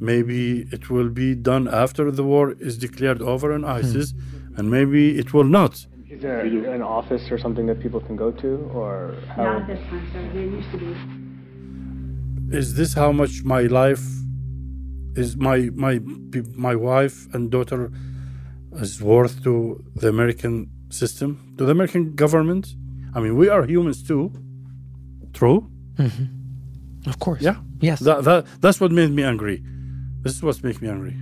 Maybe 0.00 0.68
it 0.70 0.90
will 0.90 1.08
be 1.08 1.34
done 1.34 1.68
after 1.68 2.10
the 2.10 2.22
war 2.22 2.52
is 2.60 2.76
declared 2.76 3.22
over 3.22 3.52
on 3.52 3.62
hmm. 3.62 3.68
ISIS, 3.68 4.14
and 4.56 4.70
maybe 4.70 5.18
it 5.18 5.32
will 5.32 5.44
not. 5.44 5.86
Is 6.08 6.22
there 6.22 6.40
an 6.40 6.82
office 6.82 7.30
or 7.30 7.38
something 7.38 7.66
that 7.66 7.80
people 7.80 8.00
can 8.00 8.16
go 8.16 8.30
to, 8.30 8.70
or 8.74 9.14
Not 9.28 9.36
how? 9.36 9.58
at 9.58 9.66
this 9.66 9.80
time, 9.88 10.06
sir. 10.12 10.30
There 10.32 10.42
used 10.42 10.70
to 10.70 10.78
be. 10.78 12.56
Is 12.56 12.74
this 12.74 12.94
how 12.94 13.10
much 13.12 13.42
my 13.44 13.62
life 13.62 14.04
is 15.16 15.36
my 15.36 15.70
my 15.74 16.00
my 16.54 16.74
wife 16.74 17.26
and 17.34 17.50
daughter 17.50 17.90
is 18.74 19.02
worth 19.02 19.42
to 19.44 19.82
the 19.94 20.08
American 20.08 20.70
system, 20.90 21.54
to 21.58 21.64
the 21.64 21.72
American 21.72 22.14
government? 22.14 22.74
I 23.14 23.20
mean, 23.20 23.36
we 23.36 23.48
are 23.48 23.64
humans 23.64 24.02
too. 24.02 24.30
True. 25.32 25.68
Mm-hmm. 25.96 27.08
Of 27.08 27.18
course. 27.18 27.42
Yeah. 27.42 27.56
Yes. 27.80 28.00
That, 28.00 28.24
that 28.24 28.46
that's 28.60 28.80
what 28.80 28.92
made 28.92 29.10
me 29.10 29.22
angry. 29.22 29.62
This 30.26 30.36
is 30.36 30.42
what 30.42 30.64
makes 30.64 30.82
me 30.82 30.88
angry. 30.88 31.14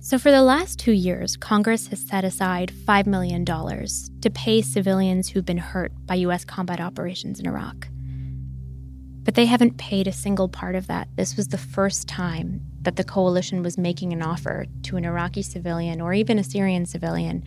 So, 0.00 0.18
for 0.18 0.30
the 0.30 0.40
last 0.40 0.78
two 0.78 0.92
years, 0.92 1.36
Congress 1.36 1.88
has 1.88 2.00
set 2.00 2.24
aside 2.24 2.72
$5 2.72 3.06
million 3.06 3.44
to 3.44 4.30
pay 4.32 4.62
civilians 4.62 5.28
who've 5.28 5.44
been 5.44 5.58
hurt 5.58 5.92
by 6.06 6.14
U.S. 6.14 6.46
combat 6.46 6.80
operations 6.80 7.38
in 7.38 7.46
Iraq. 7.46 7.88
But 9.24 9.34
they 9.34 9.44
haven't 9.44 9.76
paid 9.76 10.06
a 10.06 10.12
single 10.12 10.48
part 10.48 10.74
of 10.74 10.86
that. 10.86 11.08
This 11.16 11.36
was 11.36 11.48
the 11.48 11.58
first 11.58 12.08
time 12.08 12.62
that 12.80 12.96
the 12.96 13.04
coalition 13.04 13.62
was 13.62 13.76
making 13.76 14.14
an 14.14 14.22
offer 14.22 14.64
to 14.84 14.96
an 14.96 15.04
Iraqi 15.04 15.42
civilian 15.42 16.00
or 16.00 16.14
even 16.14 16.38
a 16.38 16.44
Syrian 16.44 16.86
civilian 16.86 17.44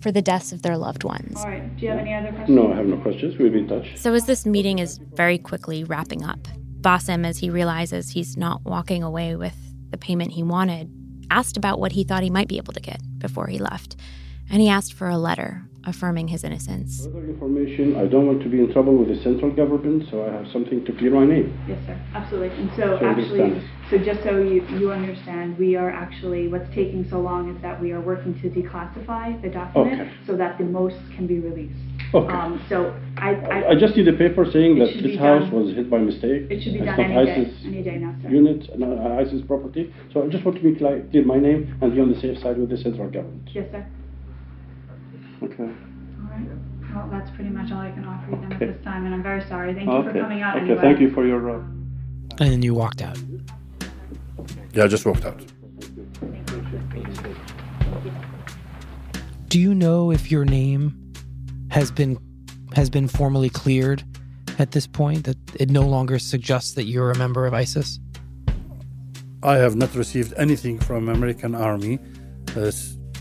for 0.00 0.10
the 0.10 0.22
deaths 0.22 0.50
of 0.50 0.62
their 0.62 0.76
loved 0.76 1.04
ones. 1.04 1.36
All 1.36 1.50
right. 1.50 1.76
Do 1.76 1.84
you 1.84 1.90
have 1.92 2.00
any 2.00 2.14
other 2.14 2.32
questions? 2.32 2.50
No, 2.50 2.72
I 2.72 2.76
have 2.76 2.86
no 2.86 2.96
questions. 2.96 3.38
We'll 3.38 3.52
be 3.52 3.60
in 3.60 3.68
touch. 3.68 3.96
So, 3.96 4.12
as 4.12 4.26
this 4.26 4.44
meeting 4.44 4.80
is 4.80 4.98
very 4.98 5.38
quickly 5.38 5.84
wrapping 5.84 6.24
up, 6.24 6.48
Basim, 6.84 7.26
as 7.26 7.38
he 7.38 7.48
realizes 7.48 8.10
he's 8.10 8.36
not 8.36 8.62
walking 8.62 9.02
away 9.02 9.34
with 9.36 9.56
the 9.90 9.96
payment 9.96 10.32
he 10.32 10.42
wanted, 10.42 10.90
asked 11.30 11.56
about 11.56 11.80
what 11.80 11.92
he 11.92 12.04
thought 12.04 12.22
he 12.22 12.28
might 12.28 12.46
be 12.46 12.58
able 12.58 12.74
to 12.74 12.80
get 12.80 13.00
before 13.18 13.46
he 13.46 13.58
left. 13.58 13.96
And 14.50 14.60
he 14.60 14.68
asked 14.68 14.92
for 14.92 15.08
a 15.08 15.16
letter 15.16 15.62
affirming 15.86 16.28
his 16.28 16.44
innocence. 16.44 17.06
Further 17.06 17.24
information, 17.26 17.96
I 17.96 18.06
don't 18.06 18.26
want 18.26 18.42
to 18.42 18.48
be 18.50 18.60
in 18.60 18.70
trouble 18.70 18.96
with 18.96 19.08
the 19.08 19.22
central 19.22 19.50
government, 19.50 20.08
so 20.10 20.26
I 20.26 20.32
have 20.32 20.46
something 20.52 20.84
to 20.84 20.92
clear 20.92 21.10
my 21.10 21.24
name. 21.24 21.58
Yes, 21.66 21.78
sir. 21.86 21.98
Absolutely. 22.14 22.56
And 22.56 22.70
so 22.76 22.98
So 23.00 23.06
actually, 23.06 23.62
so 23.90 23.98
just 23.98 24.22
so 24.22 24.38
you, 24.38 24.66
you 24.78 24.92
understand, 24.92 25.56
we 25.58 25.76
are 25.76 25.90
actually, 25.90 26.48
what's 26.48 26.68
taking 26.74 27.06
so 27.08 27.18
long 27.18 27.54
is 27.54 27.60
that 27.62 27.80
we 27.80 27.92
are 27.92 28.00
working 28.00 28.38
to 28.40 28.50
declassify 28.50 29.40
the 29.40 29.48
document 29.48 30.02
Okay. 30.02 30.12
so 30.26 30.36
that 30.36 30.58
the 30.58 30.64
most 30.64 30.96
can 31.16 31.26
be 31.26 31.38
released. 31.38 31.80
Okay. 32.14 32.32
Um, 32.32 32.64
so 32.68 32.94
I, 33.16 33.34
I, 33.34 33.68
I 33.70 33.74
just 33.74 33.96
need 33.96 34.06
a 34.06 34.12
paper 34.12 34.46
saying 34.50 34.76
It 34.76 34.80
that 34.86 34.92
should 34.94 35.04
this 35.04 35.18
house 35.18 35.42
done- 35.42 35.52
was 35.66 35.74
hit 35.74 35.90
by 35.90 35.98
mistake. 35.98 36.46
it 36.48 36.62
should 36.62 36.74
be 36.74 36.78
It's 36.78 36.86
done 36.86 36.96
not 37.10 37.10
any 37.10 37.26
day, 37.26 37.32
ISIS 37.42 37.54
any 37.66 37.82
day 37.82 37.96
now, 37.98 38.14
sir. 38.22 38.28
unit, 38.30 38.78
no, 38.78 38.96
uh, 38.96 39.20
ISIS 39.20 39.42
property. 39.46 39.92
So 40.12 40.22
I 40.22 40.28
just 40.28 40.44
want 40.44 40.56
to 40.58 40.62
be 40.62 40.74
clear, 40.76 41.04
clear 41.10 41.24
my 41.24 41.38
name 41.38 41.76
and 41.82 41.92
be 41.92 42.00
on 42.00 42.12
the 42.12 42.20
safe 42.20 42.38
side 42.38 42.56
with 42.58 42.70
the 42.70 42.76
central 42.76 43.10
government. 43.10 43.48
Yes, 43.52 43.66
sir. 43.72 43.84
Okay. 45.42 45.62
All 45.64 45.68
right. 46.30 46.46
Well, 46.94 47.08
that's 47.10 47.30
pretty 47.34 47.50
much 47.50 47.72
all 47.72 47.80
I 47.80 47.90
can 47.90 48.04
offer 48.04 48.30
you 48.30 48.36
then 48.42 48.52
Okay. 48.52 48.66
at 48.68 48.76
this 48.76 48.84
time, 48.84 49.04
and 49.06 49.12
I'm 49.14 49.22
very 49.22 49.42
sorry. 49.48 49.74
Thank 49.74 49.86
you 49.86 50.02
for 50.04 50.10
Okay. 50.10 50.20
coming 50.20 50.42
out 50.42 50.54
Okay, 50.56 50.66
anyway. 50.66 50.80
thank 50.82 51.00
you 51.00 51.10
for 51.10 51.26
your. 51.26 51.50
Uh, 51.50 51.62
And 52.38 52.50
then 52.52 52.62
you 52.62 52.74
walked 52.74 53.02
out. 53.02 53.18
Yeah, 54.72 54.84
I 54.84 54.86
just 54.86 55.04
walked 55.04 55.24
out. 55.24 55.40
Do 59.48 59.60
you 59.60 59.74
know 59.74 60.10
if 60.12 60.30
your 60.30 60.44
name 60.44 61.00
has 61.74 61.90
been 61.90 62.16
has 62.74 62.88
been 62.88 63.08
formally 63.08 63.50
cleared 63.50 64.00
at 64.58 64.70
this 64.70 64.86
point? 64.86 65.24
That 65.24 65.38
it 65.62 65.70
no 65.70 65.82
longer 65.82 66.18
suggests 66.18 66.72
that 66.74 66.84
you're 66.84 67.10
a 67.10 67.18
member 67.18 67.46
of 67.46 67.52
ISIS? 67.52 67.98
I 69.42 69.56
have 69.56 69.74
not 69.76 69.94
received 69.94 70.32
anything 70.36 70.78
from 70.78 71.08
American 71.08 71.54
Army 71.54 71.98
uh, 72.56 72.70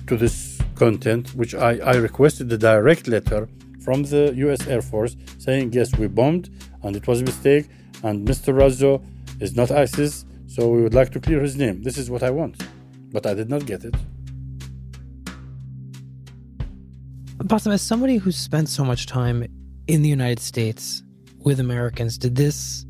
to 0.07 0.17
this 0.23 0.59
content, 0.75 1.33
which 1.35 1.53
I, 1.55 1.71
I 1.93 1.95
requested 1.95 2.47
the 2.49 2.57
direct 2.57 3.07
letter 3.07 3.49
from 3.83 4.03
the 4.03 4.33
U.S. 4.45 4.67
Air 4.67 4.81
Force 4.81 5.15
saying, 5.39 5.73
yes, 5.73 5.89
we 5.97 6.07
bombed 6.07 6.49
and 6.83 6.95
it 6.95 7.05
was 7.07 7.21
a 7.21 7.23
mistake 7.23 7.65
and 8.03 8.27
Mr. 8.27 8.53
Razzo 8.59 9.03
is 9.39 9.55
not 9.55 9.71
ISIS, 9.71 10.25
so 10.47 10.69
we 10.69 10.81
would 10.83 10.93
like 10.93 11.11
to 11.11 11.19
clear 11.19 11.41
his 11.41 11.55
name. 11.55 11.81
This 11.81 11.97
is 11.97 12.09
what 12.09 12.21
I 12.23 12.29
want. 12.29 12.55
But 13.11 13.25
I 13.25 13.33
did 13.33 13.49
not 13.49 13.65
get 13.65 13.83
it. 13.83 13.95
Basim, 17.43 17.73
as 17.73 17.81
somebody 17.81 18.17
who 18.17 18.31
spent 18.31 18.69
so 18.69 18.85
much 18.85 19.05
time 19.05 19.45
in 19.87 20.01
the 20.01 20.07
United 20.07 20.39
States 20.39 21.03
with 21.39 21.59
Americans, 21.59 22.17
did 22.17 22.35
this 22.35 22.85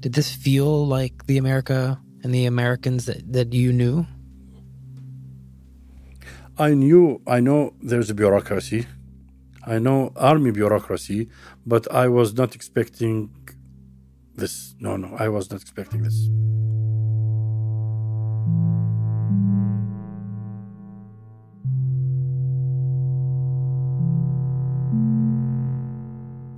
did 0.00 0.12
this 0.12 0.30
feel 0.32 0.86
like 0.86 1.26
the 1.26 1.38
America 1.38 1.98
and 2.22 2.34
the 2.34 2.46
Americans 2.46 3.06
that, 3.06 3.32
that 3.32 3.52
you 3.54 3.72
knew? 3.72 4.06
I 6.58 6.74
knew, 6.74 7.22
I 7.26 7.40
know 7.40 7.74
there's 7.82 8.10
a 8.10 8.14
bureaucracy. 8.14 8.86
I 9.66 9.78
know 9.78 10.12
army 10.16 10.50
bureaucracy, 10.50 11.28
but 11.66 11.90
I 11.92 12.08
was 12.08 12.34
not 12.34 12.54
expecting 12.54 13.30
this. 14.34 14.74
No, 14.78 14.96
no, 14.96 15.14
I 15.18 15.28
was 15.28 15.50
not 15.50 15.60
expecting 15.60 16.02
this. 16.02 16.28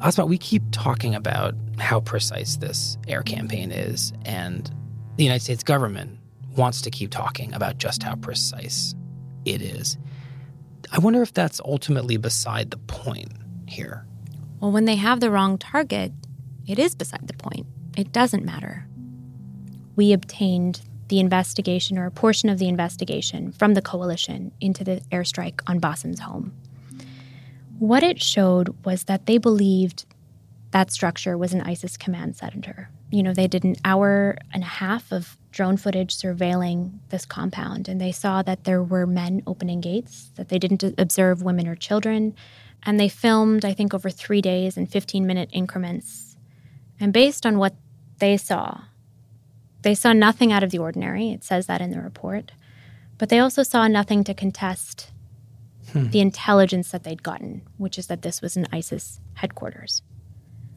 Azmat, 0.03 0.29
we 0.29 0.37
keep 0.37 0.65
talking 0.73 1.15
about 1.15 1.55
how 1.79 2.01
precise 2.01 2.57
this 2.57 2.99
air 3.07 3.23
campaign 3.23 3.71
is, 3.71 4.13
and 4.25 4.69
the 5.17 5.23
United 5.23 5.45
States 5.45 5.63
government 5.63 6.19
wants 6.57 6.83
to 6.83 6.91
keep 6.91 7.11
talking 7.11 7.55
about 7.55 7.79
just 7.79 8.03
how 8.03 8.17
precise 8.17 8.97
it 9.45 9.63
is. 9.63 9.97
I 10.91 10.99
wonder 10.99 11.23
if 11.23 11.33
that's 11.33 11.61
ultimately 11.61 12.17
beside 12.17 12.73
the 12.73 12.79
point 12.79 13.33
here. 13.69 14.05
Well, 14.61 14.73
when 14.73 14.87
they 14.87 14.97
have 14.97 15.21
the 15.21 15.31
wrong 15.31 15.57
target, 15.57 16.13
it 16.67 16.81
is 16.81 16.97
beside 16.97 17.29
the 17.29 17.35
point. 17.35 17.67
It 17.97 18.11
doesn't 18.13 18.45
matter. 18.45 18.87
We 19.95 20.13
obtained 20.13 20.81
the 21.09 21.21
investigation 21.21 21.97
or 21.97 22.07
a 22.07 22.11
portion 22.11 22.49
of 22.49 22.59
the 22.59 22.69
investigation 22.69 23.53
from 23.53 23.75
the 23.75 23.83
coalition 23.83 24.51
into 24.61 24.83
the 24.83 25.01
airstrike 25.13 25.61
on 25.69 25.79
Basim's 25.79 26.21
home. 26.21 26.53
What 27.83 28.05
it 28.05 28.23
showed 28.23 28.85
was 28.85 29.03
that 29.05 29.27
they 29.27 29.39
believed 29.39 30.05
that 30.71 30.93
structure 30.93 31.37
was 31.37 31.53
an 31.53 31.63
ISIS 31.63 31.97
command 31.97 32.37
center. 32.37 32.89
You 33.11 33.25
know, 33.25 33.35
they 33.35 33.49
did 33.49 33.65
an 33.65 33.75
hour 33.85 34.39
and 34.55 34.63
a 34.63 34.67
half 34.67 35.11
of 35.11 35.37
drone 35.51 35.77
footage 35.77 36.17
surveilling 36.17 37.01
this 37.09 37.25
compound, 37.25 37.89
and 37.89 38.01
they 38.01 38.13
saw 38.13 38.41
that 38.43 38.63
there 38.63 38.85
were 38.85 39.05
men 39.05 39.43
opening 39.49 39.81
gates, 39.81 40.31
that 40.37 40.49
they 40.49 40.61
didn't 40.61 40.85
observe 40.97 41.43
women 41.43 41.67
or 41.67 41.75
children, 41.75 42.37
and 42.85 43.01
they 43.01 43.09
filmed, 43.09 43.65
I 43.65 43.73
think, 43.73 43.93
over 43.93 44.11
three 44.11 44.41
days 44.41 44.77
in 44.77 44.87
15 44.87 45.27
minute 45.27 45.49
increments. 45.53 46.37
And 47.01 47.13
based 47.13 47.45
on 47.45 47.59
what 47.59 47.75
they 48.19 48.37
saw, 48.37 48.83
they 49.81 49.97
saw 49.97 50.13
nothing 50.13 50.53
out 50.53 50.63
of 50.63 50.71
the 50.71 50.79
ordinary. 50.79 51.31
It 51.31 51.43
says 51.43 51.67
that 51.67 51.81
in 51.81 51.91
the 51.91 52.01
report. 52.01 52.53
But 53.19 53.29
they 53.29 53.41
also 53.41 53.65
saw 53.65 53.89
nothing 53.89 54.23
to 54.23 54.35
contest 54.35 55.11
the 55.95 56.21
intelligence 56.21 56.91
that 56.91 57.05
they'd 57.05 57.23
gotten, 57.23 57.63
which 57.77 57.99
is 57.99 58.07
that 58.07 58.23
this 58.23 58.41
was 58.43 58.57
an 58.57 58.67
ISIS 58.73 59.21
headquarters. 59.35 60.03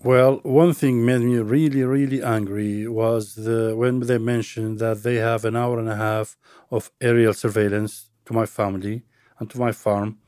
Well, 0.04 0.40
one 0.44 0.74
thing 0.74 1.04
made 1.06 1.22
me 1.22 1.38
really, 1.38 1.84
really 1.84 2.22
angry 2.22 2.88
was 2.88 3.36
the 3.36 3.74
when 3.76 4.02
they 4.02 4.20
mentioned 4.20 4.78
that 4.80 5.02
they 5.04 5.16
have 5.16 5.46
an 5.46 5.56
hour 5.56 5.80
and 5.80 5.90
a 5.90 5.96
half 5.96 6.38
of 6.70 6.92
aerial 7.02 7.34
surveillance 7.34 8.12
to 8.26 8.34
my 8.34 8.46
family 8.46 9.04
and 9.40 9.50
to 9.50 9.60
my 9.60 9.72
farm, 9.72 10.20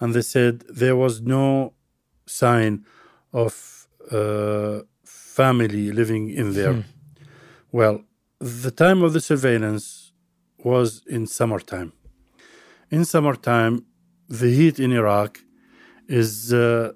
and 0.00 0.12
they 0.14 0.22
said 0.22 0.60
there 0.68 0.96
was 0.96 1.22
no 1.22 1.72
sign 2.26 2.84
of 3.32 3.86
uh, 4.10 4.80
family 5.04 5.92
living 5.92 6.28
in 6.28 6.52
there. 6.52 6.84
Well, 7.70 8.04
the 8.38 8.70
time 8.70 9.02
of 9.02 9.12
the 9.14 9.20
surveillance 9.20 10.12
was 10.58 11.02
in 11.06 11.26
summertime. 11.26 11.92
In 12.90 13.04
summertime, 13.06 13.86
the 14.28 14.50
heat 14.54 14.78
in 14.78 14.92
Iraq 14.92 15.40
is 16.08 16.52
uh, 16.52 16.92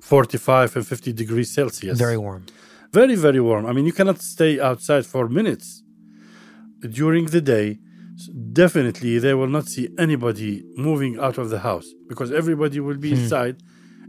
45 0.00 0.76
and 0.76 0.86
50 0.86 1.12
degrees 1.12 1.52
Celsius. 1.52 1.98
Very 1.98 2.18
warm. 2.18 2.44
Very, 2.92 3.16
very 3.16 3.40
warm. 3.40 3.66
I 3.66 3.72
mean, 3.72 3.86
you 3.86 3.92
cannot 3.92 4.20
stay 4.20 4.60
outside 4.60 5.04
for 5.06 5.28
minutes. 5.28 5.82
During 6.80 7.26
the 7.26 7.40
day, 7.40 7.78
definitely 8.52 9.18
they 9.18 9.34
will 9.34 9.48
not 9.48 9.66
see 9.66 9.88
anybody 9.98 10.62
moving 10.76 11.18
out 11.18 11.38
of 11.38 11.50
the 11.50 11.60
house 11.60 11.86
because 12.08 12.30
everybody 12.30 12.78
will 12.80 12.96
be 12.96 13.10
inside 13.12 13.56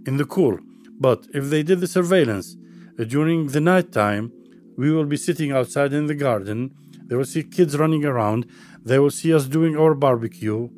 in 0.06 0.18
the 0.18 0.26
cool. 0.26 0.60
But 1.00 1.26
if 1.34 1.50
they 1.50 1.64
did 1.64 1.80
the 1.80 1.88
surveillance 1.88 2.56
uh, 3.00 3.04
during 3.06 3.48
the 3.48 3.62
night 3.62 3.92
time, 3.92 4.32
we 4.78 4.92
will 4.92 5.06
be 5.06 5.18
sitting 5.18 5.52
outside 5.52 5.94
in 5.94 6.06
the 6.08 6.16
garden. 6.16 6.72
They 7.08 7.16
will 7.16 7.26
see 7.26 7.44
kids 7.44 7.78
running 7.78 8.06
around. 8.06 8.46
They 8.84 9.00
will 9.00 9.12
see 9.12 9.34
us 9.34 9.46
doing 9.46 9.78
our 9.78 9.94
barbecue. 9.96 10.70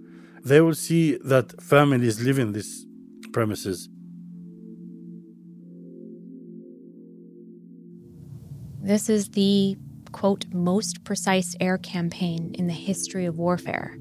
They 0.43 0.61
will 0.61 0.75
see 0.75 1.17
that 1.17 1.61
families 1.61 2.21
live 2.21 2.39
in 2.39 2.53
these 2.53 2.85
premises. 3.33 3.89
This 8.81 9.09
is 9.09 9.29
the 9.29 9.77
quote 10.11 10.45
most 10.53 11.03
precise 11.03 11.55
air 11.59 11.77
campaign 11.77 12.55
in 12.57 12.67
the 12.67 12.73
history 12.73 13.25
of 13.25 13.37
warfare. 13.37 13.97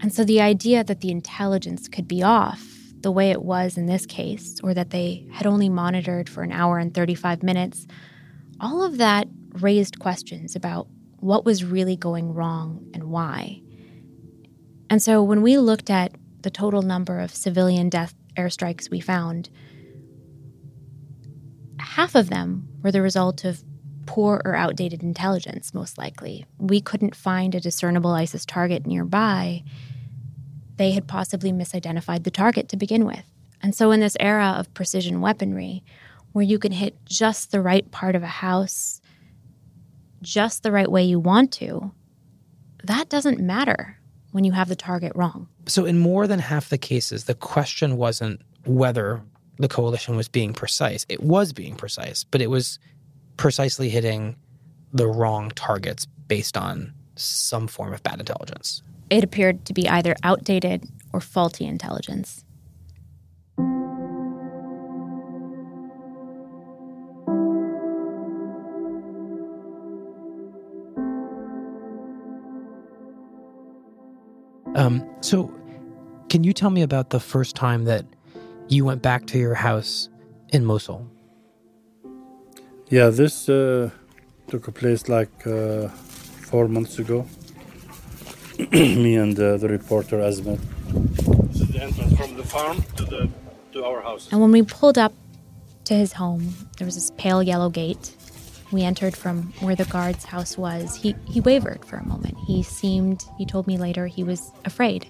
And 0.00 0.12
so 0.12 0.24
the 0.24 0.40
idea 0.40 0.84
that 0.84 1.00
the 1.00 1.10
intelligence 1.10 1.88
could 1.88 2.06
be 2.06 2.22
off 2.22 2.62
the 3.00 3.10
way 3.10 3.30
it 3.30 3.42
was 3.42 3.76
in 3.76 3.86
this 3.86 4.06
case, 4.06 4.58
or 4.62 4.74
that 4.74 4.90
they 4.90 5.26
had 5.32 5.46
only 5.46 5.68
monitored 5.68 6.28
for 6.28 6.42
an 6.42 6.52
hour 6.52 6.78
and 6.78 6.92
35 6.92 7.42
minutes, 7.42 7.86
all 8.60 8.82
of 8.82 8.98
that 8.98 9.28
raised 9.60 9.98
questions 9.98 10.56
about 10.56 10.88
what 11.20 11.44
was 11.44 11.64
really 11.64 11.96
going 11.96 12.34
wrong 12.34 12.86
and 12.92 13.04
why. 13.04 13.60
And 14.94 15.02
so 15.02 15.24
when 15.24 15.42
we 15.42 15.58
looked 15.58 15.90
at 15.90 16.12
the 16.42 16.52
total 16.52 16.80
number 16.80 17.18
of 17.18 17.34
civilian 17.34 17.88
death 17.88 18.14
airstrikes 18.36 18.88
we 18.88 19.00
found, 19.00 19.50
half 21.80 22.14
of 22.14 22.30
them 22.30 22.68
were 22.80 22.92
the 22.92 23.02
result 23.02 23.44
of 23.44 23.64
poor 24.06 24.40
or 24.44 24.54
outdated 24.54 25.02
intelligence, 25.02 25.74
most 25.74 25.98
likely. 25.98 26.46
We 26.58 26.80
couldn't 26.80 27.16
find 27.16 27.56
a 27.56 27.60
discernible 27.60 28.12
ISIS 28.12 28.46
target 28.46 28.86
nearby. 28.86 29.64
They 30.76 30.92
had 30.92 31.08
possibly 31.08 31.50
misidentified 31.50 32.22
the 32.22 32.30
target 32.30 32.68
to 32.68 32.76
begin 32.76 33.04
with. 33.04 33.28
And 33.60 33.74
so, 33.74 33.90
in 33.90 33.98
this 33.98 34.16
era 34.20 34.54
of 34.58 34.72
precision 34.74 35.20
weaponry, 35.20 35.82
where 36.30 36.44
you 36.44 36.60
can 36.60 36.70
hit 36.70 37.04
just 37.04 37.50
the 37.50 37.60
right 37.60 37.90
part 37.90 38.14
of 38.14 38.22
a 38.22 38.28
house, 38.28 39.00
just 40.22 40.62
the 40.62 40.70
right 40.70 40.88
way 40.88 41.02
you 41.02 41.18
want 41.18 41.50
to, 41.54 41.90
that 42.84 43.08
doesn't 43.08 43.40
matter 43.40 43.98
when 44.34 44.42
you 44.42 44.50
have 44.50 44.68
the 44.68 44.74
target 44.74 45.12
wrong. 45.14 45.46
So, 45.66 45.84
in 45.84 45.96
more 46.00 46.26
than 46.26 46.40
half 46.40 46.68
the 46.68 46.76
cases, 46.76 47.24
the 47.24 47.36
question 47.36 47.96
wasn't 47.96 48.40
whether 48.66 49.22
the 49.58 49.68
coalition 49.68 50.16
was 50.16 50.26
being 50.26 50.52
precise. 50.52 51.06
It 51.08 51.22
was 51.22 51.52
being 51.52 51.76
precise, 51.76 52.24
but 52.24 52.42
it 52.42 52.50
was 52.50 52.80
precisely 53.36 53.90
hitting 53.90 54.34
the 54.92 55.06
wrong 55.06 55.52
targets 55.52 56.06
based 56.26 56.56
on 56.56 56.92
some 57.14 57.68
form 57.68 57.92
of 57.92 58.02
bad 58.02 58.18
intelligence. 58.18 58.82
It 59.08 59.22
appeared 59.22 59.64
to 59.66 59.72
be 59.72 59.88
either 59.88 60.16
outdated 60.24 60.88
or 61.12 61.20
faulty 61.20 61.64
intelligence. 61.64 62.43
Um, 74.74 75.08
so, 75.20 75.52
can 76.28 76.44
you 76.44 76.52
tell 76.52 76.70
me 76.70 76.82
about 76.82 77.10
the 77.10 77.20
first 77.20 77.54
time 77.54 77.84
that 77.84 78.04
you 78.68 78.84
went 78.84 79.02
back 79.02 79.26
to 79.26 79.38
your 79.38 79.54
house 79.54 80.08
in 80.50 80.64
Mosul. 80.64 81.06
Yeah, 82.88 83.10
this 83.10 83.48
uh, 83.48 83.90
took 84.48 84.72
place 84.74 85.08
like 85.08 85.46
uh, 85.46 85.88
four 85.88 86.68
months 86.68 86.98
ago. 86.98 87.26
Me 88.72 89.16
and 89.16 89.38
uh, 89.38 89.56
the 89.56 89.68
reporter 89.68 90.18
Azmat. 90.18 90.60
This 91.48 91.60
is 91.60 91.68
the 91.68 91.82
entrance 91.82 92.16
from 92.16 92.36
the 92.36 92.44
farm 92.44 92.82
to 92.96 93.04
the 93.04 93.28
to 93.72 93.84
our 93.84 94.00
house. 94.02 94.28
And 94.30 94.40
when 94.40 94.52
we 94.52 94.62
pulled 94.62 94.98
up 94.98 95.12
to 95.84 95.94
his 95.94 96.12
home, 96.12 96.54
there 96.78 96.84
was 96.84 96.94
this 96.94 97.10
pale 97.16 97.42
yellow 97.42 97.68
gate. 97.68 98.16
We 98.74 98.82
entered 98.82 99.16
from 99.16 99.52
where 99.60 99.76
the 99.76 99.84
guard's 99.84 100.24
house 100.24 100.58
was. 100.58 100.96
He 100.96 101.14
he 101.26 101.40
wavered 101.40 101.84
for 101.84 101.94
a 101.96 102.04
moment. 102.04 102.36
He 102.44 102.64
seemed, 102.64 103.24
he 103.38 103.46
told 103.46 103.68
me 103.68 103.78
later, 103.78 104.08
he 104.08 104.24
was 104.24 104.50
afraid. 104.64 105.06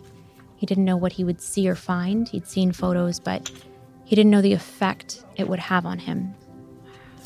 He 0.56 0.66
didn't 0.66 0.84
know 0.84 0.98
what 0.98 1.12
he 1.12 1.24
would 1.24 1.40
see 1.40 1.66
or 1.66 1.74
find. 1.74 2.28
He'd 2.28 2.46
seen 2.46 2.72
photos, 2.72 3.18
but 3.18 3.50
he 4.04 4.14
didn't 4.14 4.30
know 4.30 4.42
the 4.42 4.52
effect 4.52 5.24
it 5.36 5.48
would 5.48 5.60
have 5.60 5.86
on 5.86 5.98
him 5.98 6.34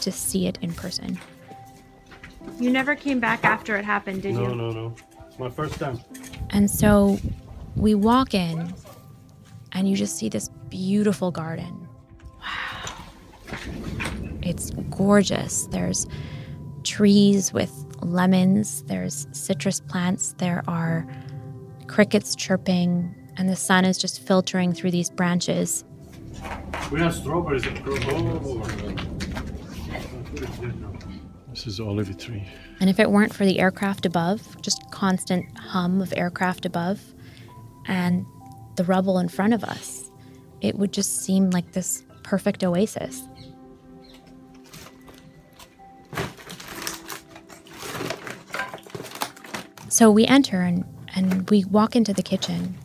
to 0.01 0.13
see 0.13 0.47
it 0.47 0.59
in 0.63 0.73
person. 0.75 1.19
You 2.61 2.71
never 2.71 2.95
came 2.95 3.19
back 3.19 3.45
after 3.45 3.77
it 3.77 3.85
happened, 3.85 4.23
did 4.23 4.37
No, 4.37 4.43
you? 4.43 4.49
no, 4.55 4.55
no. 4.55 4.71
No. 4.71 4.95
It's 5.27 5.41
my 5.41 5.51
first 5.51 5.75
time. 5.81 5.99
And 6.51 6.71
so 6.71 7.19
we 7.75 7.97
walk 7.97 8.33
in, 8.33 8.73
and 9.73 9.91
you 9.91 9.97
just 9.97 10.17
see 10.17 10.29
this 10.29 10.51
beautiful 10.71 11.33
garden. 11.33 11.89
Wow. 12.41 12.95
It's 14.49 14.71
gorgeous. 14.91 15.67
There's 15.67 16.07
trees 16.83 17.53
with 17.53 17.71
lemons, 18.01 18.83
there's 18.85 19.27
citrus 19.33 19.79
plants, 19.79 20.35
there 20.39 20.63
are 20.67 21.07
crickets 21.87 22.35
chirping, 22.35 23.15
and 23.37 23.49
the 23.49 23.57
sun 23.57 23.85
is 23.85 23.99
just 23.99 24.21
filtering 24.21 24.73
through 24.73 24.93
these 24.93 25.11
branches. 25.11 25.85
We 26.91 27.01
have 27.01 27.15
strawberries 27.15 27.65
that 27.65 27.83
grow. 27.83 27.99
Oh. 28.01 28.63
This 31.51 31.67
is 31.67 31.79
olive 31.79 32.17
tree. 32.17 32.47
And 32.81 32.89
if 32.89 32.99
it 32.99 33.11
weren't 33.11 33.35
for 33.35 33.45
the 33.45 33.59
aircraft 33.59 34.07
above, 34.07 34.63
just 34.63 34.91
constant 34.91 35.45
hum 35.59 36.01
of 36.01 36.15
aircraft 36.17 36.65
above, 36.65 37.03
and 37.87 38.25
the 38.77 38.85
rubble 38.85 39.19
in 39.19 39.29
front 39.29 39.53
of 39.53 39.63
us, 39.65 40.11
it 40.63 40.77
would 40.77 40.93
just 40.93 41.19
seem 41.19 41.51
like 41.51 41.73
this 41.73 42.05
perfect 42.23 42.65
oasis. 42.65 43.29
So 49.99 50.13
we 50.13 50.27
enter 50.27 50.61
and, 50.61 50.85
and 51.17 51.51
we 51.51 51.65
walk 51.65 51.97
into 51.97 52.13
the 52.13 52.23
kitchen, 52.23 52.77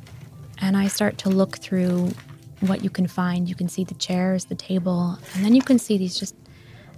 and 0.60 0.76
I 0.76 0.88
start 0.88 1.20
to 1.20 1.30
look 1.30 1.60
through 1.60 2.12
what 2.62 2.84
you 2.84 2.90
can 2.90 3.06
find. 3.06 3.48
You 3.48 3.54
can 3.54 3.70
see 3.70 3.84
the 3.84 3.94
chairs, 3.94 4.46
the 4.46 4.56
table, 4.56 5.20
and 5.36 5.46
then 5.46 5.54
you 5.54 5.62
can 5.62 5.78
see 5.78 6.00
these 6.00 6.18
just 6.18 6.36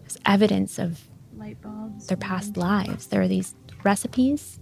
this 0.06 0.18
evidence 0.26 0.80
of 0.80 1.06
Light 1.36 1.62
bulbs. 1.62 2.08
their 2.08 2.16
past 2.16 2.56
lives. 2.56 3.08
There 3.08 3.24
are 3.24 3.28
these 3.28 3.56
recipes. 3.84 4.58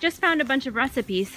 Just 0.00 0.20
found 0.20 0.40
a 0.40 0.44
bunch 0.44 0.66
of 0.66 0.74
recipes 0.74 1.32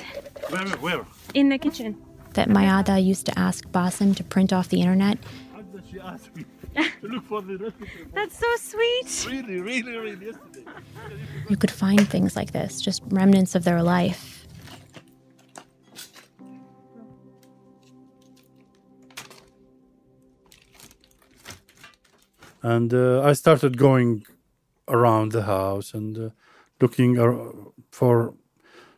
Where? 0.50 0.68
Where? 0.78 1.06
in 1.36 1.50
the 1.50 1.60
kitchen. 1.60 2.02
that 2.34 2.50
Mayada 2.50 2.98
used 2.98 3.28
to 3.28 3.38
ask 3.38 3.68
Basim 3.68 4.16
to 4.16 4.24
print 4.24 4.52
off 4.52 4.70
the 4.70 4.82
internet. 4.82 5.20
How 6.02 6.12
did 6.12 6.26
she 6.26 6.26
ask 6.26 6.36
me 6.36 6.46
to 7.02 7.08
look 7.08 7.26
for 7.26 7.42
the 7.42 7.58
recipe? 7.58 7.88
That's 8.14 8.38
so 8.38 8.48
sweet. 8.58 9.28
Really, 9.30 9.60
really, 9.60 9.98
really 9.98 10.26
yesterday. 10.28 10.66
You 11.50 11.58
could 11.58 11.72
find 11.72 12.08
things 12.08 12.36
like 12.36 12.52
this, 12.52 12.82
just 12.82 13.04
remnants 13.10 13.56
of 13.56 13.64
their 13.64 13.84
life. 13.84 14.48
And 22.62 22.94
uh, 22.94 23.22
I 23.24 23.34
started 23.34 23.78
going 23.78 24.26
around 24.88 25.34
the 25.34 25.44
house 25.44 25.94
and 25.94 26.18
uh, 26.18 26.30
looking 26.80 27.20
ar- 27.20 27.54
for 27.92 28.36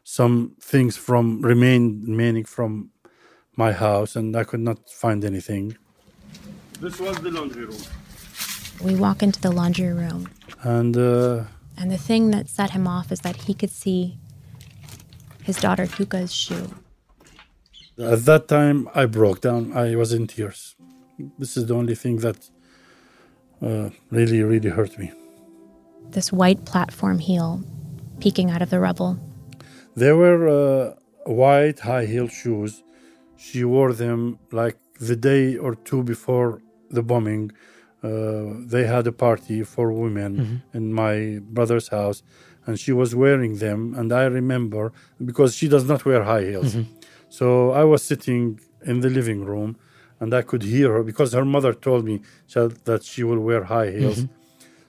some 0.03 0.55
things 0.62 0.97
from 0.97 1.41
remain 1.41 2.03
remaining 2.08 2.45
from 2.45 2.91
my 3.58 3.71
house, 3.71 4.15
and 4.15 4.36
I 4.36 4.43
could 4.43 4.60
not 4.60 4.89
find 4.89 5.25
anything. 5.25 5.77
This 6.81 6.99
was 6.99 7.17
the 7.19 7.31
laundry 7.31 7.65
room, 7.65 7.83
We 8.83 8.95
walk 8.95 9.23
into 9.23 9.39
the 9.39 9.51
laundry 9.51 9.93
room, 9.93 10.29
and 10.61 10.95
uh, 10.97 11.43
and 11.77 11.89
the 11.89 11.97
thing 11.97 12.31
that 12.31 12.49
set 12.49 12.71
him 12.71 12.88
off 12.88 13.11
is 13.11 13.19
that 13.21 13.35
he 13.47 13.53
could 13.53 13.71
see 13.71 14.17
his 15.43 15.57
daughter 15.57 15.85
Tuqa's 15.85 16.33
shoe. 16.33 16.67
at 17.97 18.25
that 18.25 18.47
time 18.47 18.89
I 18.93 19.05
broke 19.05 19.39
down. 19.41 19.61
I 19.73 19.95
was 19.95 20.11
in 20.11 20.27
tears. 20.27 20.75
This 21.39 21.55
is 21.57 21.65
the 21.67 21.75
only 21.75 21.95
thing 21.95 22.17
that 22.17 22.49
uh, 23.61 23.89
really, 24.11 24.41
really 24.43 24.69
hurt 24.69 24.97
me. 24.99 25.11
This 26.09 26.31
white 26.31 26.65
platform 26.65 27.19
heel 27.19 27.63
peeking 28.19 28.49
out 28.51 28.61
of 28.61 28.69
the 28.69 28.79
rubble. 28.79 29.17
There 29.95 30.15
were 30.15 30.41
uh, 30.47 30.95
white 31.25 31.79
high 31.79 32.05
heel 32.05 32.27
shoes. 32.27 32.83
She 33.38 33.63
wore 33.63 33.93
them 33.93 34.39
like 34.51 34.77
the 34.99 35.15
day 35.15 35.57
or 35.57 35.75
two 35.75 36.03
before 36.03 36.61
the 36.95 37.03
bombing. 37.03 37.51
Uh, 38.03 38.53
they 38.73 38.86
had 38.86 39.08
a 39.08 39.12
party 39.12 39.63
for 39.63 39.91
women 39.91 40.31
mm-hmm. 40.38 40.77
in 40.77 40.93
my 40.93 41.39
brother's 41.41 41.88
house, 41.88 42.23
and 42.65 42.79
she 42.79 42.91
was 42.91 43.15
wearing 43.15 43.58
them. 43.58 43.79
And 43.97 44.12
I 44.12 44.25
remember 44.25 44.84
because 45.23 45.55
she 45.55 45.67
does 45.67 45.86
not 45.91 46.05
wear 46.05 46.23
high 46.23 46.45
heels. 46.51 46.75
Mm-hmm. 46.75 46.91
So 47.29 47.71
I 47.71 47.84
was 47.84 48.01
sitting 48.03 48.60
in 48.86 48.99
the 49.01 49.10
living 49.10 49.43
room, 49.43 49.77
and 50.19 50.34
I 50.34 50.41
could 50.41 50.63
hear 50.63 50.93
her 50.93 51.03
because 51.03 51.34
her 51.34 51.45
mother 51.45 51.73
told 51.73 52.05
me 52.05 52.21
that 52.89 53.01
she 53.03 53.23
will 53.23 53.39
wear 53.39 53.63
high 53.63 53.91
heels. 53.91 54.19
Mm-hmm. 54.19 54.34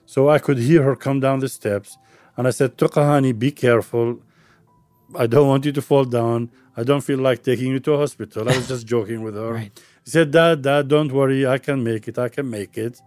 So 0.05 0.29
I 0.29 0.39
could 0.39 0.59
hear 0.59 0.83
her 0.83 0.95
come 0.95 1.19
down 1.19 1.39
the 1.39 1.49
steps, 1.49 1.97
and 2.35 2.47
I 2.47 2.51
said, 2.51 2.77
"Tuqahani, 2.77 3.37
be 3.37 3.51
careful. 3.51 4.07
I 5.15 5.27
don't 5.27 5.47
want 5.47 5.65
you 5.65 5.71
to 5.71 5.81
fall 5.81 6.05
down. 6.05 6.51
I 6.75 6.83
don't 6.83 7.01
feel 7.01 7.19
like 7.19 7.43
taking 7.43 7.69
you 7.73 7.79
to 7.81 7.93
a 7.93 7.97
hospital. 7.97 8.49
I 8.49 8.55
was 8.55 8.67
just 8.67 8.85
joking 8.85 9.21
with 9.23 9.35
her. 9.35 9.53
Right. 9.53 9.81
He 10.07 10.11
said, 10.11 10.31
Dad, 10.31 10.61
Dad, 10.61 10.87
don't 10.87 11.11
worry. 11.11 11.45
I 11.45 11.57
can 11.57 11.83
make 11.83 12.07
it. 12.07 12.17
I 12.17 12.29
can 12.29 12.49
make 12.49 12.77
it. 12.77 13.01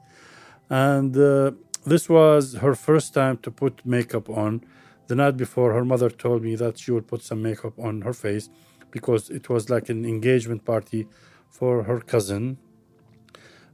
And 0.69 1.17
uh, 1.17 1.53
this 1.87 2.11
was 2.11 2.57
her 2.57 2.75
first 2.75 3.15
time 3.15 3.39
to 3.39 3.51
put 3.51 3.87
makeup 3.87 4.29
on. 4.29 4.63
The 5.07 5.15
night 5.15 5.39
before, 5.39 5.73
her 5.73 5.83
mother 5.83 6.11
told 6.11 6.43
me 6.43 6.57
that 6.57 6.79
she 6.79 6.91
would 6.91 7.09
put 7.09 7.23
some 7.23 7.41
makeup 7.41 7.73
on 7.79 8.03
her 8.03 8.13
face 8.13 8.51
because 8.91 9.31
it 9.31 9.49
was 9.49 9.71
like 9.71 9.89
an 9.89 10.05
engagement 10.05 10.67
party 10.67 11.07
for 11.49 11.85
her 11.85 12.01
cousin. 12.01 12.59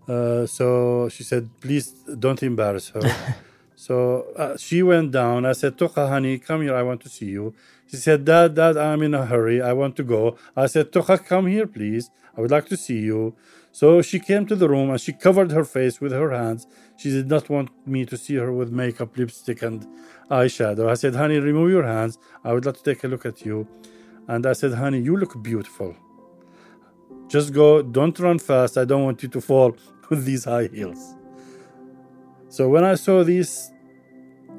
Uh, 0.06 0.46
so 0.46 1.08
she 1.08 1.24
said, 1.24 1.50
please 1.60 1.88
don't 2.24 2.44
embarrass 2.44 2.90
her. 2.90 3.02
so 3.74 4.26
uh, 4.36 4.56
she 4.56 4.84
went 4.84 5.10
down. 5.10 5.44
I 5.44 5.50
said, 5.50 5.76
Tuqa, 5.76 6.08
honey, 6.08 6.38
come 6.38 6.62
here. 6.62 6.76
I 6.76 6.84
want 6.84 7.00
to 7.00 7.08
see 7.08 7.26
you. 7.26 7.54
She 7.86 7.96
said, 7.96 8.24
Dad, 8.24 8.54
Dad, 8.54 8.76
I'm 8.76 9.02
in 9.02 9.14
a 9.14 9.26
hurry. 9.26 9.62
I 9.62 9.72
want 9.72 9.96
to 9.96 10.02
go. 10.02 10.36
I 10.56 10.66
said, 10.66 10.92
Tuqa, 10.92 11.24
come 11.24 11.46
here, 11.46 11.66
please. 11.66 12.10
I 12.36 12.40
would 12.40 12.50
like 12.50 12.66
to 12.66 12.76
see 12.76 12.98
you. 12.98 13.34
So 13.72 14.02
she 14.02 14.18
came 14.18 14.46
to 14.46 14.56
the 14.56 14.68
room 14.68 14.90
and 14.90 15.00
she 15.00 15.12
covered 15.12 15.52
her 15.52 15.64
face 15.64 16.00
with 16.00 16.12
her 16.12 16.30
hands. 16.30 16.66
She 16.96 17.10
did 17.10 17.28
not 17.28 17.48
want 17.48 17.70
me 17.86 18.04
to 18.06 18.16
see 18.16 18.34
her 18.36 18.52
with 18.52 18.70
makeup, 18.70 19.16
lipstick, 19.16 19.62
and 19.62 19.86
eyeshadow. 20.30 20.88
I 20.88 20.94
said, 20.94 21.14
honey, 21.14 21.38
remove 21.38 21.70
your 21.70 21.84
hands. 21.84 22.18
I 22.42 22.52
would 22.52 22.64
like 22.64 22.76
to 22.76 22.82
take 22.82 23.04
a 23.04 23.08
look 23.08 23.24
at 23.24 23.44
you. 23.44 23.68
And 24.28 24.44
I 24.46 24.54
said, 24.54 24.72
honey, 24.74 25.00
you 25.00 25.16
look 25.16 25.40
beautiful. 25.42 25.94
Just 27.28 27.52
go, 27.52 27.82
don't 27.82 28.18
run 28.18 28.38
fast. 28.38 28.78
I 28.78 28.84
don't 28.84 29.04
want 29.04 29.22
you 29.22 29.28
to 29.28 29.40
fall 29.40 29.76
with 30.10 30.24
these 30.24 30.44
high 30.44 30.68
heels. 30.72 31.14
So 32.48 32.68
when 32.68 32.84
I 32.84 32.94
saw 32.94 33.24
these, 33.24 33.70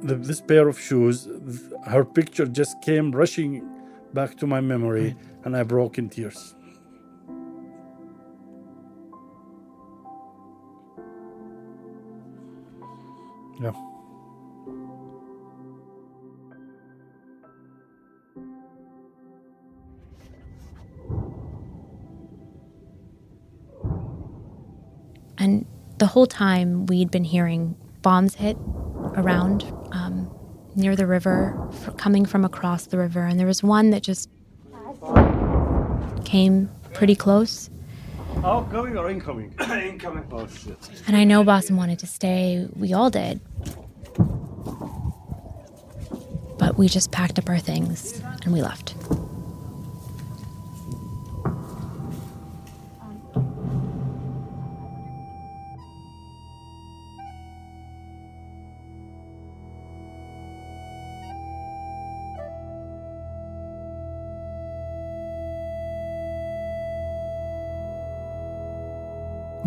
the, 0.01 0.15
this 0.15 0.41
pair 0.41 0.67
of 0.67 0.79
shoes, 0.79 1.25
th- 1.25 1.81
her 1.88 2.05
picture 2.05 2.45
just 2.45 2.81
came 2.81 3.12
rushing 3.12 3.67
back 4.13 4.36
to 4.38 4.47
my 4.47 4.62
memory, 4.62 5.15
and 5.43 5.55
I 5.55 5.63
broke 5.63 5.97
in 5.97 6.10
tears. 6.10 6.55
Yeah. 13.62 13.73
And 25.39 25.65
the 25.97 26.07
whole 26.07 26.27
time 26.27 26.86
we'd 26.86 27.12
been 27.12 27.23
hearing 27.23 27.75
bombs 28.01 28.36
hit 28.36 28.57
around 29.15 29.63
near 30.78 30.96
the 30.96 31.08
river, 31.08 31.58
coming 31.98 32.26
from 32.26 32.46
across 32.46 32.86
the 32.86 32.98
river. 32.98 33.26
And 33.26 33.40
there 33.40 33.48
was 33.48 33.63
one 33.63 33.90
that 33.90 34.04
just 34.04 34.30
came 36.24 36.70
pretty 36.94 37.16
close. 37.16 37.70
Oh, 38.44 38.58
Outgoing 38.60 38.98
or 38.98 39.10
incoming? 39.10 39.54
incoming. 39.60 40.26
Oh 40.32 40.48
shit. 40.48 40.78
And 41.08 41.18
I 41.18 41.24
know 41.24 41.44
Basim 41.44 41.76
wanted 41.76 42.00
to 42.00 42.08
stay. 42.08 42.68
We 42.76 42.94
all 42.94 43.10
did. 43.10 43.40
But 46.60 46.78
we 46.78 46.88
just 46.88 47.12
packed 47.12 47.40
up 47.40 47.50
our 47.50 47.60
things 47.60 48.22
and 48.44 48.54
we 48.54 48.62
left. 48.62 48.96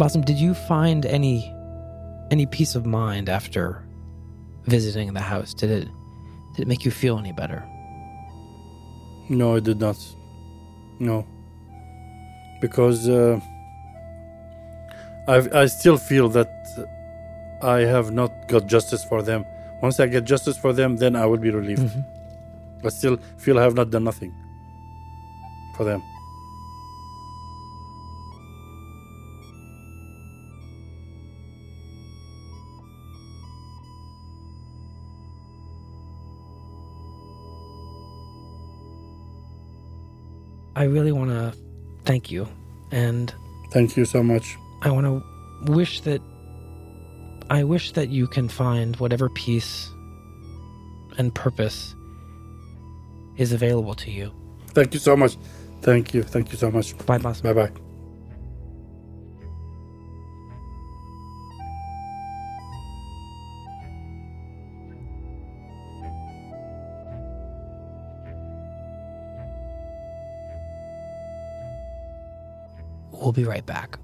Basim, 0.00 0.24
did 0.24 0.38
you 0.38 0.54
find 0.54 1.04
any 1.04 1.54
any 2.30 2.46
peace 2.46 2.74
of 2.74 2.86
mind 2.86 3.28
after 3.28 3.84
visiting 4.64 5.12
the 5.12 5.20
house? 5.20 5.52
Did 5.52 5.70
it 5.70 5.88
did 6.54 6.62
it 6.62 6.68
make 6.68 6.86
you 6.86 6.90
feel 6.90 7.18
any 7.18 7.32
better? 7.32 7.62
No, 9.28 9.56
it 9.56 9.64
did 9.64 9.78
not. 9.78 9.98
No, 11.00 11.26
because 12.62 13.10
uh, 13.10 13.38
I 15.28 15.36
I 15.62 15.66
still 15.66 15.98
feel 15.98 16.30
that 16.30 16.50
I 17.62 17.80
have 17.80 18.10
not 18.10 18.30
got 18.48 18.66
justice 18.66 19.04
for 19.04 19.20
them. 19.22 19.44
Once 19.82 20.00
I 20.00 20.06
get 20.06 20.24
justice 20.24 20.56
for 20.56 20.72
them, 20.72 20.96
then 20.96 21.14
I 21.14 21.26
will 21.26 21.42
be 21.46 21.50
relieved. 21.50 21.82
Mm-hmm. 21.82 22.86
I 22.86 22.88
still 22.88 23.18
feel 23.36 23.58
I 23.58 23.62
have 23.62 23.74
not 23.74 23.90
done 23.90 24.04
nothing 24.04 24.32
for 25.76 25.84
them. 25.84 26.02
I 40.80 40.84
really 40.84 41.12
want 41.12 41.28
to 41.28 41.52
thank 42.06 42.30
you 42.30 42.48
and 42.90 43.34
Thank 43.70 43.98
you 43.98 44.06
so 44.06 44.22
much. 44.22 44.56
I 44.80 44.90
want 44.90 45.04
to 45.04 45.70
wish 45.70 46.00
that 46.00 46.22
I 47.50 47.64
wish 47.64 47.92
that 47.92 48.08
you 48.08 48.26
can 48.26 48.48
find 48.48 48.96
whatever 48.96 49.28
peace 49.28 49.90
and 51.18 51.34
purpose 51.34 51.94
is 53.36 53.52
available 53.52 53.94
to 53.96 54.10
you. 54.10 54.32
Thank 54.68 54.94
you 54.94 55.00
so 55.00 55.14
much. 55.16 55.36
Thank 55.82 56.14
you. 56.14 56.22
Thank 56.22 56.50
you 56.50 56.56
so 56.56 56.70
much. 56.70 56.96
Bye, 57.04 57.18
Basim. 57.18 57.42
Bye 57.42 57.52
bye. 57.52 57.89
We'll 73.30 73.44
be 73.44 73.48
right 73.48 73.64
back. 73.64 73.96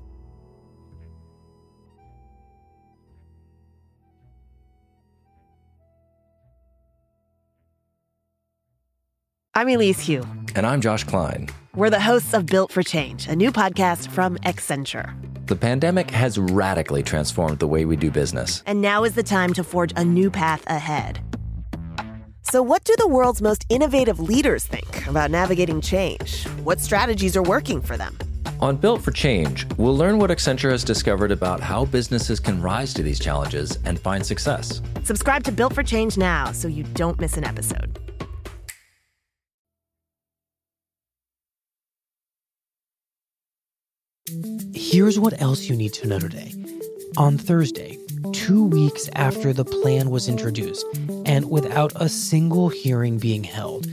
I'm 9.52 9.68
Elise 9.68 10.06
Hu. 10.06 10.22
And 10.54 10.64
I'm 10.64 10.80
Josh 10.80 11.02
Klein. 11.02 11.48
We're 11.74 11.90
the 11.90 11.98
hosts 11.98 12.34
of 12.34 12.46
Built 12.46 12.70
for 12.70 12.84
Change, 12.84 13.26
a 13.26 13.34
new 13.34 13.50
podcast 13.50 14.10
from 14.10 14.36
Accenture. 14.44 15.12
The 15.46 15.56
pandemic 15.56 16.08
has 16.12 16.38
radically 16.38 17.02
transformed 17.02 17.58
the 17.58 17.66
way 17.66 17.84
we 17.84 17.96
do 17.96 18.12
business. 18.12 18.62
And 18.64 18.80
now 18.80 19.02
is 19.02 19.16
the 19.16 19.24
time 19.24 19.52
to 19.54 19.64
forge 19.64 19.92
a 19.96 20.04
new 20.04 20.30
path 20.30 20.62
ahead. 20.68 21.18
So, 22.42 22.62
what 22.62 22.84
do 22.84 22.94
the 22.96 23.08
world's 23.08 23.42
most 23.42 23.66
innovative 23.68 24.20
leaders 24.20 24.66
think 24.66 25.04
about 25.08 25.32
navigating 25.32 25.80
change? 25.80 26.46
What 26.62 26.78
strategies 26.78 27.36
are 27.36 27.42
working 27.42 27.82
for 27.82 27.96
them? 27.96 28.16
On 28.61 28.75
Built 28.75 29.03
for 29.03 29.11
Change, 29.11 29.66
we'll 29.77 29.97
learn 29.97 30.19
what 30.19 30.31
Accenture 30.31 30.71
has 30.71 30.83
discovered 30.83 31.31
about 31.31 31.61
how 31.61 31.85
businesses 31.85 32.40
can 32.40 32.62
rise 32.62 32.95
to 32.95 33.03
these 33.03 33.21
challenges 33.21 33.79
and 33.85 34.01
find 34.01 34.25
success. 34.25 34.81
Subscribe 35.03 35.45
to 35.45 35.53
Built 35.53 35.75
for 35.75 35.83
Change 35.83 36.16
now 36.16 36.53
so 36.53 36.66
you 36.66 36.83
don't 36.95 37.21
miss 37.21 37.37
an 37.37 37.45
episode. 37.45 37.99
Here's 44.75 45.19
what 45.19 45.40
else 45.40 45.64
you 45.64 45.77
need 45.77 45.92
to 45.95 46.09
know 46.09 46.19
today. 46.19 46.53
On 47.19 47.37
Thursday, 47.37 47.99
two 48.33 48.64
weeks 48.64 49.11
after 49.14 49.53
the 49.53 49.64
plan 49.64 50.11
was 50.11 50.29
introduced, 50.29 50.87
and 51.27 51.51
without 51.51 51.92
a 51.97 52.09
single 52.09 52.71
hearing 52.71 53.19
being 53.19 53.45
held, 53.45 53.87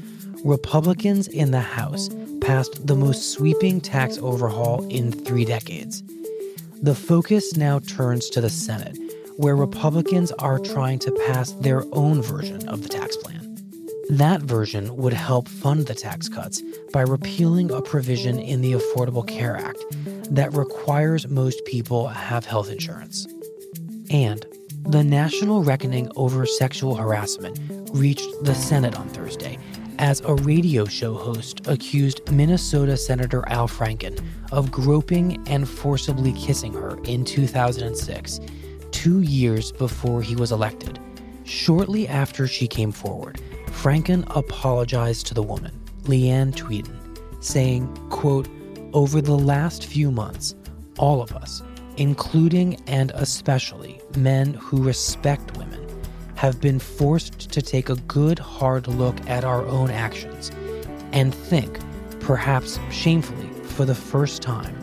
Republicans 0.45 1.27
in 1.27 1.51
the 1.51 1.59
House 1.59 2.09
passed 2.43 2.85
the 2.85 2.95
most 2.95 3.31
sweeping 3.31 3.79
tax 3.79 4.17
overhaul 4.17 4.87
in 4.89 5.11
three 5.11 5.45
decades. 5.45 6.03
The 6.81 6.95
focus 6.95 7.55
now 7.55 7.79
turns 7.79 8.29
to 8.31 8.41
the 8.41 8.49
Senate, 8.49 8.97
where 9.37 9.55
Republicans 9.55 10.31
are 10.33 10.59
trying 10.59 10.99
to 10.99 11.11
pass 11.27 11.53
their 11.53 11.85
own 11.93 12.21
version 12.21 12.67
of 12.67 12.83
the 12.83 12.89
tax 12.89 13.15
plan. 13.17 13.57
That 14.09 14.41
version 14.41 14.95
would 14.97 15.13
help 15.13 15.47
fund 15.47 15.87
the 15.87 15.95
tax 15.95 16.27
cuts 16.27 16.61
by 16.91 17.01
repealing 17.01 17.71
a 17.71 17.81
provision 17.81 18.37
in 18.37 18.61
the 18.61 18.73
Affordable 18.73 19.25
Care 19.25 19.55
Act 19.55 19.83
that 20.29 20.53
requires 20.53 21.27
most 21.29 21.63
people 21.65 22.09
have 22.09 22.45
health 22.45 22.69
insurance. 22.69 23.25
And 24.09 24.45
the 24.85 25.03
national 25.03 25.63
reckoning 25.63 26.11
over 26.17 26.45
sexual 26.45 26.95
harassment 26.95 27.57
reached 27.93 28.29
the 28.43 28.53
Senate 28.53 28.95
on 28.95 29.07
Thursday 29.09 29.57
as 30.03 30.19
a 30.25 30.35
radio 30.35 30.83
show 30.83 31.13
host 31.13 31.65
accused 31.65 32.29
Minnesota 32.29 32.97
Senator 32.97 33.41
Al 33.47 33.69
Franken 33.69 34.21
of 34.51 34.69
groping 34.69 35.41
and 35.47 35.67
forcibly 35.67 36.33
kissing 36.33 36.73
her 36.73 36.99
in 37.05 37.23
2006, 37.23 38.41
two 38.91 39.21
years 39.21 39.71
before 39.71 40.21
he 40.21 40.35
was 40.35 40.51
elected. 40.51 40.99
Shortly 41.45 42.05
after 42.05 42.47
she 42.47 42.67
came 42.67 42.91
forward, 42.91 43.39
Franken 43.67 44.25
apologized 44.35 45.25
to 45.27 45.33
the 45.33 45.41
woman, 45.41 45.71
Leeann 46.01 46.51
Tweeden, 46.51 46.99
saying, 47.41 47.87
quote, 48.09 48.49
over 48.91 49.21
the 49.21 49.37
last 49.37 49.85
few 49.85 50.11
months, 50.11 50.53
all 50.99 51.21
of 51.21 51.31
us, 51.31 51.63
including 51.95 52.75
and 52.87 53.11
especially 53.15 54.01
men 54.17 54.53
who 54.55 54.83
respect 54.83 55.55
women, 55.57 55.62
have 56.43 56.59
been 56.59 56.77
forced 56.77 57.49
to 57.49 57.61
take 57.61 57.87
a 57.87 57.95
good 57.95 58.37
hard 58.37 58.85
look 58.85 59.15
at 59.29 59.45
our 59.45 59.65
own 59.65 59.89
actions 59.89 60.51
and 61.13 61.33
think, 61.33 61.79
perhaps 62.19 62.77
shamefully 62.91 63.47
for 63.63 63.85
the 63.85 63.95
first 63.95 64.41
time, 64.41 64.75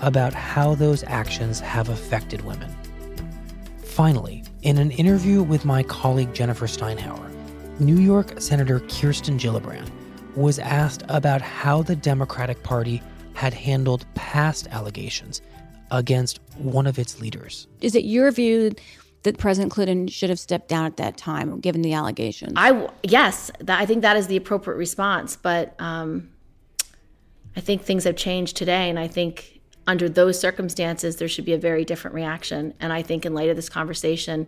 about 0.00 0.34
how 0.34 0.74
those 0.74 1.04
actions 1.04 1.60
have 1.60 1.88
affected 1.88 2.44
women. 2.44 2.68
Finally, 3.84 4.42
in 4.62 4.76
an 4.76 4.90
interview 4.90 5.40
with 5.40 5.64
my 5.64 5.84
colleague 5.84 6.34
Jennifer 6.34 6.66
Steinhauer, 6.66 7.30
New 7.78 7.98
York 7.98 8.40
Senator 8.40 8.80
Kirsten 8.80 9.38
Gillibrand 9.38 9.88
was 10.34 10.58
asked 10.58 11.04
about 11.08 11.40
how 11.40 11.80
the 11.80 11.94
Democratic 11.94 12.60
Party 12.64 13.00
had 13.34 13.54
handled 13.54 14.04
past 14.16 14.66
allegations 14.72 15.42
against 15.92 16.40
one 16.56 16.88
of 16.88 16.98
its 16.98 17.20
leaders. 17.20 17.68
Is 17.80 17.94
it 17.94 18.02
your 18.02 18.32
view 18.32 18.72
that 19.24 19.38
President 19.38 19.72
Clinton 19.72 20.06
should 20.06 20.30
have 20.30 20.38
stepped 20.38 20.68
down 20.68 20.86
at 20.86 20.96
that 20.98 21.16
time, 21.16 21.58
given 21.60 21.82
the 21.82 21.92
allegations? 21.92 22.52
I 22.56 22.88
yes, 23.02 23.50
that, 23.58 23.80
I 23.80 23.86
think 23.86 24.02
that 24.02 24.16
is 24.16 24.28
the 24.28 24.36
appropriate 24.36 24.76
response. 24.76 25.36
But 25.36 25.74
um, 25.80 26.30
I 27.56 27.60
think 27.60 27.82
things 27.82 28.04
have 28.04 28.16
changed 28.16 28.56
today, 28.56 28.88
and 28.88 28.98
I 28.98 29.08
think 29.08 29.60
under 29.86 30.08
those 30.08 30.38
circumstances 30.38 31.16
there 31.16 31.28
should 31.28 31.44
be 31.44 31.52
a 31.52 31.58
very 31.58 31.84
different 31.84 32.14
reaction. 32.14 32.74
And 32.80 32.92
I 32.92 33.02
think 33.02 33.26
in 33.26 33.34
light 33.34 33.50
of 33.50 33.56
this 33.56 33.68
conversation, 33.68 34.46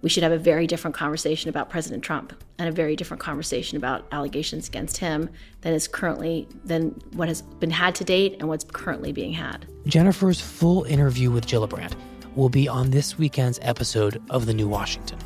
we 0.00 0.08
should 0.08 0.22
have 0.22 0.32
a 0.32 0.38
very 0.38 0.66
different 0.66 0.94
conversation 0.94 1.48
about 1.48 1.70
President 1.70 2.04
Trump 2.04 2.32
and 2.58 2.68
a 2.68 2.72
very 2.72 2.96
different 2.96 3.20
conversation 3.20 3.76
about 3.76 4.06
allegations 4.12 4.68
against 4.68 4.98
him 4.98 5.28
than 5.62 5.74
is 5.74 5.88
currently 5.88 6.46
than 6.64 6.90
what 7.14 7.28
has 7.28 7.42
been 7.42 7.70
had 7.70 7.94
to 7.96 8.04
date 8.04 8.36
and 8.38 8.48
what's 8.48 8.64
currently 8.64 9.10
being 9.10 9.32
had. 9.32 9.66
Jennifer's 9.86 10.40
full 10.40 10.84
interview 10.84 11.30
with 11.30 11.46
Gillibrand 11.46 11.94
will 12.38 12.48
be 12.48 12.68
on 12.68 12.90
this 12.90 13.18
weekend's 13.18 13.58
episode 13.62 14.22
of 14.30 14.46
The 14.46 14.54
New 14.54 14.68
Washington. 14.68 15.18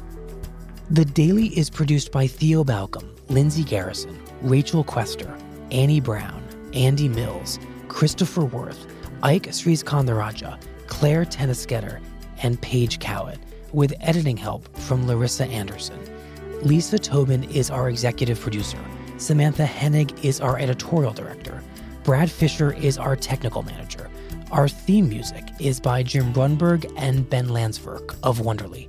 The 0.89 1.05
Daily 1.05 1.49
is 1.49 1.69
produced 1.69 2.11
by 2.11 2.27
Theo 2.27 2.65
Balcomb, 2.65 3.07
Lindsay 3.29 3.65
Garrison, 3.65 4.19
Rachel 4.41 4.83
Quester, 4.83 5.37
Annie 5.71 6.01
Brown, 6.01 6.43
Andy 6.73 7.11
Mills, 7.11 7.59
Christopher 7.89 8.45
Werth, 8.45 8.91
Ike 9.23 9.49
Sriskandarajah, 9.49 10.59
Clare 10.87 11.27
Toeniskoetter, 11.27 12.01
and 12.43 12.59
Paige 12.63 12.99
Cowett 12.99 13.39
with 13.75 13.93
editing 14.01 14.39
help 14.39 14.75
from 14.79 15.07
Larissa 15.07 15.45
Anderson. 15.45 15.99
Lisa 16.63 16.99
Tobin 16.99 17.45
is 17.45 17.71
our 17.71 17.91
executive 17.91 18.41
producer. 18.41 18.79
Samantha 19.19 19.67
Henig 19.67 20.25
is 20.25 20.41
our 20.41 20.59
editorial 20.59 21.13
director. 21.13 21.63
Brad 22.05 22.31
Fisher 22.31 22.73
is 22.73 22.97
our 22.97 23.17
technical 23.17 23.63
manager. 23.63 24.09
Our 24.53 24.69
theme 24.69 25.09
music 25.09 25.45
is 25.61 25.81
by 25.81 26.03
Jim 26.03 26.31
Brunberg 26.31 26.93
and 26.99 27.29
Ben 27.31 27.49
Landsverk 27.49 28.15
of 28.23 28.41
Wonderly. 28.41 28.87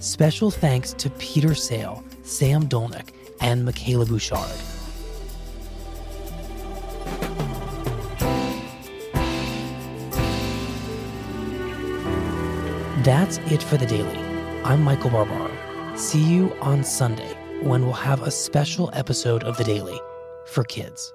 Special 0.00 0.50
thanks 0.50 0.92
to 0.92 1.08
Peter 1.08 1.54
Sale, 1.54 2.04
Sam 2.24 2.68
Dolnick, 2.68 3.08
and 3.40 3.66
Mikayla 3.66 4.06
Bouchard. 4.06 4.44
That's 13.02 13.38
it 13.50 13.62
for 13.62 13.78
the 13.78 13.86
daily. 13.86 14.18
I'm 14.62 14.84
Michael 14.84 15.08
Barbaro. 15.08 15.50
See 15.96 16.22
you 16.22 16.54
on 16.60 16.84
Sunday 16.84 17.32
when 17.62 17.84
we'll 17.84 17.94
have 17.94 18.24
a 18.24 18.30
special 18.30 18.90
episode 18.92 19.42
of 19.42 19.56
the 19.56 19.64
daily 19.64 19.98
for 20.44 20.64
kids. 20.64 21.14